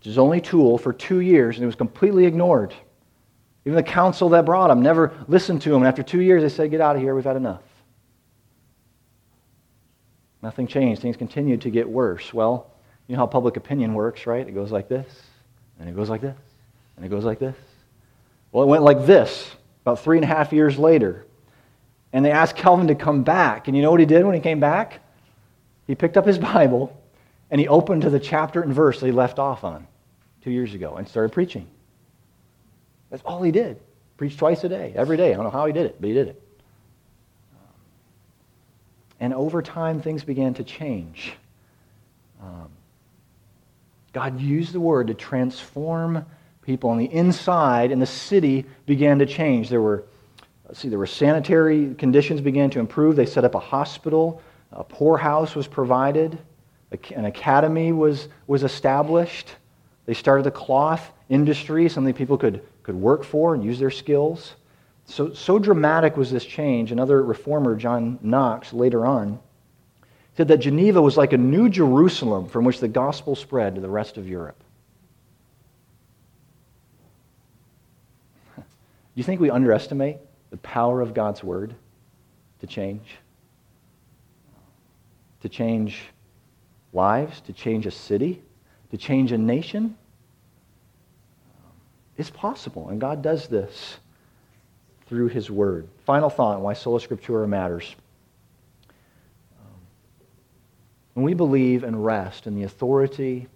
is 0.00 0.06
his 0.06 0.18
only 0.18 0.40
tool, 0.40 0.76
for 0.76 0.92
two 0.92 1.20
years, 1.20 1.54
and 1.54 1.62
it 1.62 1.66
was 1.66 1.76
completely 1.76 2.26
ignored. 2.26 2.74
Even 3.64 3.76
the 3.76 3.82
council 3.84 4.28
that 4.30 4.44
brought 4.44 4.72
him 4.72 4.82
never 4.82 5.12
listened 5.28 5.62
to 5.62 5.70
him. 5.70 5.82
And 5.82 5.86
after 5.86 6.02
two 6.02 6.20
years, 6.20 6.42
they 6.42 6.48
said, 6.48 6.68
Get 6.72 6.80
out 6.80 6.96
of 6.96 7.02
here, 7.02 7.14
we've 7.14 7.22
had 7.22 7.36
enough. 7.36 7.62
Nothing 10.42 10.66
changed. 10.66 11.00
Things 11.00 11.16
continued 11.16 11.60
to 11.60 11.70
get 11.70 11.88
worse. 11.88 12.34
Well, 12.34 12.72
you 13.06 13.14
know 13.14 13.20
how 13.20 13.26
public 13.28 13.56
opinion 13.56 13.94
works, 13.94 14.26
right? 14.26 14.44
It 14.44 14.52
goes 14.52 14.72
like 14.72 14.88
this, 14.88 15.06
and 15.78 15.88
it 15.88 15.94
goes 15.94 16.10
like 16.10 16.22
this, 16.22 16.36
and 16.96 17.06
it 17.06 17.08
goes 17.08 17.24
like 17.24 17.38
this. 17.38 17.54
Well, 18.50 18.64
it 18.64 18.66
went 18.66 18.82
like 18.82 19.06
this 19.06 19.48
about 19.82 20.00
three 20.00 20.16
and 20.16 20.24
a 20.24 20.26
half 20.26 20.52
years 20.52 20.76
later. 20.76 21.24
And 22.12 22.24
they 22.24 22.32
asked 22.32 22.56
Calvin 22.56 22.88
to 22.88 22.96
come 22.96 23.22
back. 23.22 23.68
And 23.68 23.76
you 23.76 23.82
know 23.84 23.92
what 23.92 24.00
he 24.00 24.06
did 24.06 24.24
when 24.24 24.34
he 24.34 24.40
came 24.40 24.58
back? 24.58 25.00
He 25.90 25.96
picked 25.96 26.16
up 26.16 26.24
his 26.24 26.38
Bible 26.54 26.96
and 27.50 27.60
he 27.60 27.66
opened 27.66 28.02
to 28.02 28.10
the 28.10 28.20
chapter 28.20 28.62
and 28.62 28.72
verse 28.72 29.00
that 29.00 29.06
he 29.06 29.12
left 29.12 29.40
off 29.40 29.64
on 29.64 29.88
two 30.42 30.52
years 30.52 30.72
ago 30.72 30.94
and 30.94 31.08
started 31.08 31.32
preaching. 31.32 31.66
That's 33.10 33.24
all 33.24 33.42
he 33.42 33.50
did. 33.50 33.80
Preached 34.16 34.38
twice 34.38 34.62
a 34.62 34.68
day, 34.68 34.92
every 34.94 35.16
day. 35.16 35.32
I 35.32 35.34
don't 35.34 35.42
know 35.42 35.50
how 35.50 35.66
he 35.66 35.72
did 35.72 35.86
it, 35.86 35.96
but 36.00 36.06
he 36.06 36.14
did 36.14 36.28
it. 36.28 36.42
And 39.18 39.34
over 39.34 39.60
time, 39.62 40.00
things 40.00 40.22
began 40.22 40.54
to 40.54 40.64
change. 40.64 41.32
Um, 42.40 42.68
God 44.12 44.40
used 44.40 44.72
the 44.72 44.80
word 44.80 45.08
to 45.08 45.14
transform 45.14 46.24
people 46.62 46.90
on 46.90 46.98
the 46.98 47.12
inside, 47.12 47.90
and 47.90 48.00
the 48.00 48.06
city 48.06 48.64
began 48.86 49.18
to 49.18 49.26
change. 49.26 49.68
There 49.68 49.82
were, 49.82 50.04
see, 50.72 50.88
there 50.88 51.00
were 51.00 51.06
sanitary 51.06 51.94
conditions 51.96 52.40
began 52.40 52.70
to 52.70 52.78
improve. 52.78 53.16
They 53.16 53.26
set 53.26 53.44
up 53.44 53.56
a 53.56 53.60
hospital. 53.60 54.40
A 54.72 54.84
poorhouse 54.84 55.54
was 55.54 55.66
provided. 55.66 56.38
An 57.14 57.24
academy 57.24 57.92
was, 57.92 58.28
was 58.46 58.62
established. 58.62 59.54
They 60.06 60.14
started 60.14 60.46
a 60.46 60.50
cloth 60.50 61.12
industry, 61.28 61.88
something 61.88 62.14
people 62.14 62.36
could, 62.36 62.62
could 62.82 62.94
work 62.94 63.24
for 63.24 63.54
and 63.54 63.64
use 63.64 63.78
their 63.78 63.90
skills. 63.90 64.54
So, 65.06 65.32
so 65.34 65.58
dramatic 65.58 66.16
was 66.16 66.30
this 66.30 66.44
change. 66.44 66.92
Another 66.92 67.22
reformer, 67.22 67.74
John 67.74 68.18
Knox, 68.22 68.72
later 68.72 69.04
on, 69.04 69.40
said 70.36 70.48
that 70.48 70.58
Geneva 70.58 71.02
was 71.02 71.16
like 71.16 71.32
a 71.32 71.38
new 71.38 71.68
Jerusalem 71.68 72.48
from 72.48 72.64
which 72.64 72.78
the 72.78 72.88
gospel 72.88 73.34
spread 73.34 73.74
to 73.74 73.80
the 73.80 73.90
rest 73.90 74.16
of 74.16 74.28
Europe. 74.28 74.62
Do 78.56 78.62
you 79.16 79.24
think 79.24 79.40
we 79.40 79.50
underestimate 79.50 80.18
the 80.50 80.56
power 80.58 81.00
of 81.00 81.12
God's 81.12 81.42
word 81.42 81.74
to 82.60 82.66
change? 82.66 83.18
To 85.40 85.48
change 85.48 86.02
lives, 86.92 87.40
to 87.42 87.52
change 87.52 87.86
a 87.86 87.90
city, 87.90 88.42
to 88.90 88.96
change 88.96 89.32
a 89.32 89.38
nation? 89.38 89.96
It's 92.16 92.30
possible, 92.30 92.88
and 92.90 93.00
God 93.00 93.22
does 93.22 93.48
this 93.48 93.98
through 95.06 95.28
His 95.28 95.50
Word. 95.50 95.88
Final 96.04 96.30
thought 96.30 96.60
why 96.60 96.74
Sola 96.74 97.00
Scriptura 97.00 97.48
matters. 97.48 97.96
When 101.14 101.24
we 101.24 101.34
believe 101.34 101.82
and 101.82 102.04
rest 102.04 102.46
in 102.46 102.54
the 102.54 102.62
authority, 102.62 103.48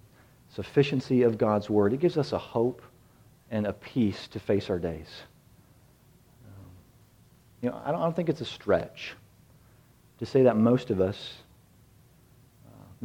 sufficiency 0.54 1.22
of 1.22 1.38
God's 1.38 1.68
Word, 1.68 1.92
it 1.92 2.00
gives 2.00 2.16
us 2.16 2.32
a 2.32 2.38
hope 2.38 2.82
and 3.50 3.66
a 3.66 3.72
peace 3.72 4.26
to 4.28 4.40
face 4.40 4.70
our 4.70 4.78
days. 4.78 5.08
You 7.62 7.70
know, 7.70 7.80
I 7.84 7.92
don't, 7.92 8.14
think 8.14 8.28
it's 8.28 8.40
a 8.40 8.46
stretch 8.46 9.14
to 10.18 10.26
say 10.26 10.42
that 10.42 10.56
most 10.56 10.90
of 10.90 11.00
us, 11.00 11.34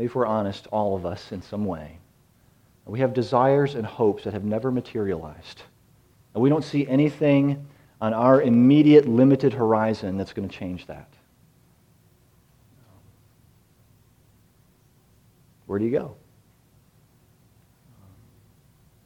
if 0.02 0.16
we're 0.16 0.26
honest, 0.26 0.68
all 0.68 0.95
of 0.95 1.06
us 1.06 1.32
in 1.32 1.41
some 1.41 1.66
way, 1.66 1.97
we 2.86 3.00
have 3.00 3.14
desires 3.14 3.76
and 3.76 3.86
hopes 3.86 4.24
that 4.24 4.34
have 4.34 4.43
never 4.43 4.72
materialized. 4.72 5.62
And 6.34 6.41
we 6.41 6.50
don't 6.50 6.64
see 6.64 6.88
anything 6.88 7.68
on 8.02 8.14
our 8.14 8.41
immediate 8.41 9.08
limited 9.08 9.54
horizon 9.54 10.18
that's 10.18 10.34
going 10.34 10.47
to 10.47 10.56
change 10.56 10.88
that. 10.88 11.08
Where 15.68 15.78
do 15.78 15.86
you 15.86 15.91
go? 15.91 16.16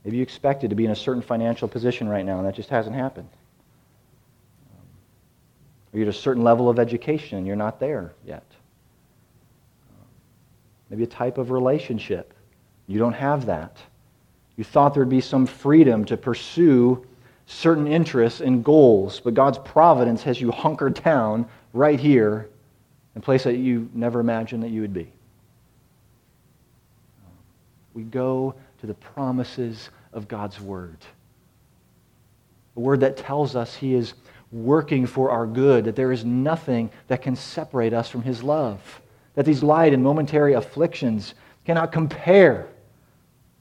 Maybe 0.06 0.18
you 0.18 0.24
expected 0.24 0.70
to 0.70 0.76
be 0.76 0.86
in 0.86 0.92
a 0.92 0.96
certain 0.96 1.22
financial 1.22 1.68
position 1.68 2.08
right 2.08 2.26
now, 2.26 2.38
and 2.38 2.48
that 2.48 2.56
just 2.56 2.70
hasn't 2.70 2.96
happened. 2.96 3.30
Or 5.92 6.00
you're 6.00 6.08
at 6.08 6.16
a 6.16 6.18
certain 6.18 6.44
level 6.44 6.70
of 6.70 6.80
education, 6.80 7.38
and 7.38 7.48
you're 7.48 7.56
not 7.56 7.80
there 7.80 8.14
yet. 8.26 8.46
Maybe 10.94 11.06
a 11.06 11.08
type 11.08 11.40
of 11.40 11.50
relationship. 11.50 12.34
You 12.86 13.00
don't 13.00 13.14
have 13.14 13.48
that. 13.48 13.78
You 14.58 14.64
thought 14.64 14.94
there'd 14.94 15.10
be 15.10 15.22
some 15.22 15.48
freedom 15.48 16.06
to 16.06 16.16
pursue 16.16 17.06
certain 17.48 17.88
interests 17.88 18.42
and 18.42 18.64
goals, 18.64 19.20
but 19.20 19.34
God's 19.34 19.58
providence 19.58 20.22
has 20.24 20.40
you 20.40 20.52
hunkered 20.52 21.04
down 21.04 21.48
right 21.74 22.00
here 22.00 22.48
in 23.16 23.20
a 23.20 23.24
place 23.24 23.44
that 23.44 23.58
you 23.58 23.90
never 23.94 24.20
imagined 24.20 24.62
that 24.62 24.70
you 24.70 24.82
would 24.82 24.94
be 24.94 25.12
we 27.94 28.04
go 28.04 28.56
to 28.80 28.88
the 28.88 28.94
promises 28.94 29.90
of 30.12 30.28
God's 30.28 30.60
Word. 30.60 30.98
A 32.76 32.80
Word 32.80 33.00
that 33.02 33.18
tells 33.18 33.56
us 33.56 33.76
He 33.76 33.94
is 33.94 34.14
working 34.52 35.06
for 35.06 35.32
our 35.32 35.48
good, 35.48 35.86
that 35.86 35.96
there 35.96 36.12
is 36.12 36.26
nothing 36.26 36.90
that 37.08 37.22
can 37.22 37.36
separate 37.36 37.94
us 37.94 38.10
from 38.10 38.24
His 38.24 38.44
love, 38.44 39.02
that 39.36 39.46
these 39.46 39.64
light 39.64 39.94
and 39.94 40.04
momentary 40.04 40.54
afflictions 40.54 41.34
cannot 41.66 41.92
compare 41.92 42.68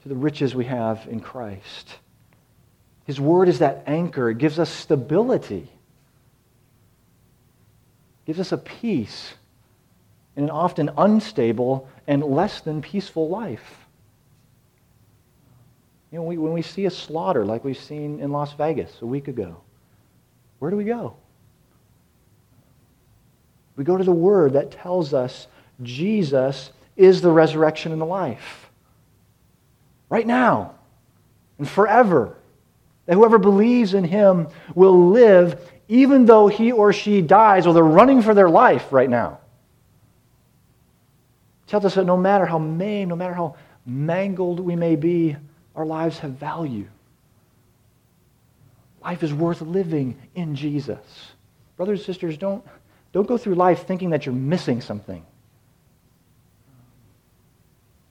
to 0.03 0.09
the 0.09 0.15
riches 0.15 0.53
we 0.53 0.65
have 0.65 1.07
in 1.09 1.19
Christ. 1.19 1.95
His 3.05 3.19
Word 3.19 3.49
is 3.49 3.59
that 3.59 3.83
anchor, 3.85 4.29
it 4.29 4.37
gives 4.37 4.59
us 4.59 4.69
stability, 4.69 5.69
it 8.21 8.27
gives 8.27 8.39
us 8.39 8.51
a 8.51 8.57
peace 8.57 9.33
in 10.35 10.45
an 10.45 10.49
often 10.49 10.89
unstable 10.97 11.87
and 12.07 12.23
less 12.23 12.61
than 12.61 12.81
peaceful 12.81 13.29
life. 13.29 13.79
You 16.11 16.19
know, 16.19 16.23
we, 16.25 16.37
when 16.37 16.53
we 16.53 16.61
see 16.61 16.85
a 16.85 16.91
slaughter 16.91 17.45
like 17.45 17.63
we've 17.63 17.77
seen 17.77 18.19
in 18.19 18.31
Las 18.31 18.53
Vegas 18.53 19.01
a 19.01 19.05
week 19.05 19.27
ago, 19.27 19.61
where 20.59 20.69
do 20.69 20.77
we 20.77 20.83
go? 20.83 21.15
We 23.75 23.83
go 23.83 23.97
to 23.97 24.03
the 24.03 24.11
Word 24.11 24.53
that 24.53 24.71
tells 24.71 25.13
us 25.13 25.47
Jesus 25.81 26.71
is 26.95 27.21
the 27.21 27.31
resurrection 27.31 27.91
and 27.91 28.01
the 28.01 28.05
life. 28.05 28.69
Right 30.09 30.27
now 30.27 30.75
and 31.57 31.67
forever. 31.67 32.35
That 33.05 33.15
whoever 33.15 33.37
believes 33.37 33.93
in 33.93 34.03
him 34.03 34.47
will 34.75 35.09
live 35.09 35.59
even 35.87 36.25
though 36.25 36.47
he 36.47 36.71
or 36.71 36.93
she 36.93 37.21
dies 37.21 37.67
or 37.67 37.73
they're 37.73 37.83
running 37.83 38.21
for 38.21 38.33
their 38.33 38.49
life 38.49 38.91
right 38.91 39.09
now. 39.09 39.39
It 41.65 41.69
tells 41.69 41.85
us 41.85 41.95
that 41.95 42.05
no 42.05 42.17
matter 42.17 42.45
how 42.45 42.57
maimed, 42.57 43.09
no 43.09 43.15
matter 43.15 43.33
how 43.33 43.55
mangled 43.85 44.59
we 44.59 44.75
may 44.75 44.95
be, 44.95 45.35
our 45.75 45.85
lives 45.85 46.19
have 46.19 46.31
value. 46.31 46.87
Life 49.03 49.23
is 49.23 49.33
worth 49.33 49.61
living 49.61 50.17
in 50.35 50.55
Jesus. 50.55 50.97
Brothers 51.75 51.99
and 51.99 52.05
sisters, 52.05 52.37
don't, 52.37 52.63
don't 53.11 53.27
go 53.27 53.37
through 53.37 53.55
life 53.55 53.85
thinking 53.85 54.11
that 54.11 54.25
you're 54.25 54.35
missing 54.35 54.79
something. 54.79 55.25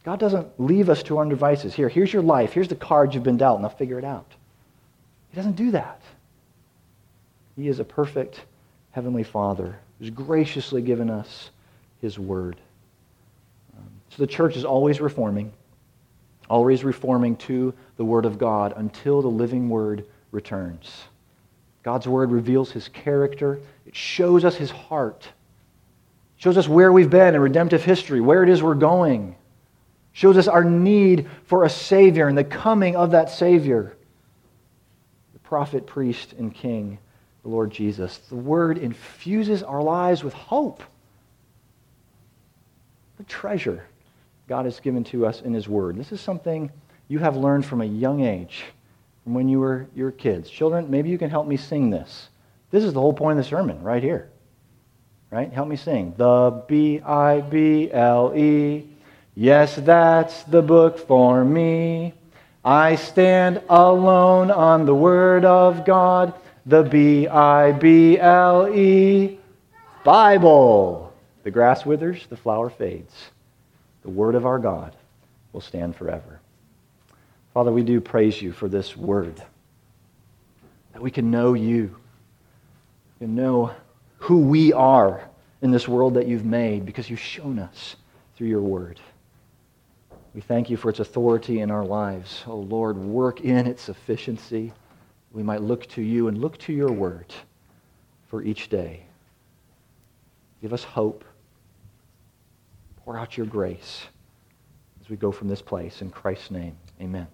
God 0.05 0.19
doesn't 0.19 0.49
leave 0.59 0.89
us 0.91 1.03
to 1.05 1.19
our 1.19 1.25
own 1.25 1.29
devices. 1.29 1.75
Here, 1.75 1.89
here's 1.89 2.13
your 2.13 2.23
life. 2.23 2.53
Here's 2.53 2.69
the 2.69 2.75
cards 2.75 3.15
you've 3.15 3.25
been 3.25 3.37
dealt. 3.37 3.61
Now 3.61 3.69
figure 3.69 3.99
it 3.99 4.05
out. 4.05 4.31
He 5.31 5.37
doesn't 5.37 5.57
do 5.57 5.71
that. 5.71 6.01
He 7.57 7.69
is 7.69 7.79
a 7.79 7.85
perfect 7.85 8.41
Heavenly 8.91 9.23
Father 9.23 9.79
who's 9.99 10.11
graciously 10.11 10.83
given 10.83 11.09
us 11.09 11.51
His 12.01 12.19
Word. 12.19 12.57
Um, 13.77 13.89
so 14.11 14.23
the 14.23 14.27
church 14.27 14.57
is 14.57 14.65
always 14.65 15.01
reforming 15.01 15.53
always 16.53 16.85
reforming 16.85 17.35
to 17.37 17.73
the 17.97 18.05
Word 18.05 18.27
of 18.27 18.39
God 18.39 18.75
until 18.77 19.23
the 19.23 19.29
living 19.29 19.71
Word 19.71 20.05
returns. 20.33 21.05
God's 21.83 22.07
Word 22.07 22.31
reveals 22.31 22.71
His 22.71 22.89
character, 22.89 23.59
it 23.87 23.97
shows 23.97 24.45
us 24.45 24.55
His 24.55 24.71
heart, 24.71 25.25
it 25.25 26.43
shows 26.43 26.59
us 26.59 26.69
where 26.69 26.93
we've 26.93 27.11
been 27.11 27.35
in 27.35 27.41
redemptive 27.41 27.83
history, 27.83 28.21
where 28.21 28.43
it 28.43 28.51
is 28.51 28.63
we're 28.63 28.75
going, 28.75 29.35
shows 30.13 30.37
us 30.37 30.49
our 30.49 30.65
need 30.65 31.29
for 31.45 31.65
a 31.65 31.71
Savior 31.71 32.29
and 32.29 32.37
the 32.37 32.45
coming 32.45 32.97
of 32.97 33.13
that 33.13 33.31
Savior, 33.31 33.97
the 35.33 35.39
prophet, 35.41 35.87
priest, 35.87 36.35
and 36.35 36.55
king, 36.55 36.99
the 37.43 37.49
Lord 37.49 37.71
Jesus. 37.71 38.19
The 38.29 38.37
Word 38.37 38.79
infuses 38.79 39.63
our 39.63 39.83
lives 39.83 40.23
with 40.23 40.35
hope. 40.35 40.83
The 43.17 43.25
treasure 43.25 43.85
God 44.49 44.65
has 44.65 44.81
given 44.81 45.05
to 45.05 45.27
us 45.27 45.41
in 45.41 45.55
His 45.55 45.69
Word. 45.69 45.97
This 45.97 46.13
is 46.13 46.21
something 46.21 46.71
you 47.09 47.19
have 47.19 47.37
learned 47.37 47.65
from 47.65 47.81
a 47.81 47.87
young 47.87 48.25
age, 48.25 48.65
from 49.25 49.35
when 49.35 49.49
you 49.49 49.61
were 49.61 49.87
your 49.95 50.11
kids. 50.11 50.51
Children, 50.51 50.91
maybe 50.91 51.09
you 51.09 51.19
can 51.19 51.31
help 51.31 51.47
me 51.47 51.57
sing 51.57 51.91
this. 51.91 52.29
This 52.71 52.85
is 52.85 52.93
the 52.93 53.01
whole 53.01 53.13
point 53.13 53.39
of 53.39 53.45
the 53.45 53.49
sermon, 53.49 53.83
right 53.83 54.03
here. 54.03 54.29
Right? 55.31 55.51
Help 55.51 55.69
me 55.69 55.77
sing. 55.77 56.13
The 56.17 56.63
B 56.69 57.01
I 57.01 57.41
B 57.41 57.91
L 57.91 58.35
E. 58.37 58.89
Yes, 59.35 59.77
that's 59.77 60.43
the 60.45 60.63
book 60.63 60.99
for 60.99 61.45
me. 61.45 62.15
I 62.65 62.97
stand 62.97 63.63
alone 63.69 64.51
on 64.51 64.87
the 64.87 64.95
Word 64.95 65.45
of 65.45 65.85
God. 65.85 66.35
The 66.67 66.85
B 66.85 67.27
I 67.27 67.73
B 67.73 68.19
L 68.19 68.69
E. 68.69 69.39
Bible. 70.05 71.13
The 71.43 71.51
grass 71.51 71.85
withers, 71.85 72.27
the 72.29 72.37
flower 72.37 72.71
fades 72.71 73.31
the 74.03 74.11
word 74.11 74.35
of 74.35 74.47
our 74.47 74.59
God 74.59 74.95
will 75.53 75.61
stand 75.61 75.97
forever. 75.97 76.41
Father, 77.55 77.73
we 77.73 77.83
do 77.83 78.01
praise 78.01 78.41
you 78.41 78.53
for 78.53 78.69
this 78.69 78.97
word, 78.97 79.43
that 80.93 81.03
we 81.03 81.11
can 81.11 81.31
know 81.31 81.55
you, 81.55 81.97
and 83.21 83.37
know 83.37 83.73
who 84.19 84.39
we 84.39 84.73
are 84.73 85.29
in 85.61 85.71
this 85.71 85.87
world 85.87 86.15
that 86.15 86.27
you've 86.27 86.45
made 86.45 86.85
because 86.85 87.09
you've 87.09 87.21
shown 87.21 87.59
us 87.59 87.97
through 88.37 88.49
your 88.49 88.63
word. 88.63 88.99
We 90.35 90.41
thank 90.41 90.71
you 90.71 90.77
for 90.77 90.89
its 90.89 91.01
authority 91.01 91.61
in 91.61 91.71
our 91.71 91.85
lives. 91.85 92.43
Oh 92.47 92.57
Lord, 92.57 92.97
work 92.97 93.43
in 93.43 93.67
its 93.67 93.83
sufficiency. 93.83 94.73
We 95.33 95.43
might 95.43 95.61
look 95.63 95.87
to 95.91 96.03
you 96.03 96.29
and 96.29 96.39
look 96.39 96.59
to 96.59 96.73
your 96.73 96.91
word 96.91 97.35
for 98.29 98.43
each 98.43 98.69
day. 98.69 99.05
Give 100.63 100.73
us 100.73 100.85
hope. 100.85 101.25
Pour 103.05 103.19
out 103.19 103.37
your 103.37 103.47
grace 103.47 104.07
as 105.01 105.11
we 105.11 105.17
go 105.17 105.33
from 105.33 105.49
this 105.49 105.61
place. 105.61 106.01
In 106.01 106.11
Christ's 106.11 106.51
name, 106.51 106.77
amen. 107.01 107.27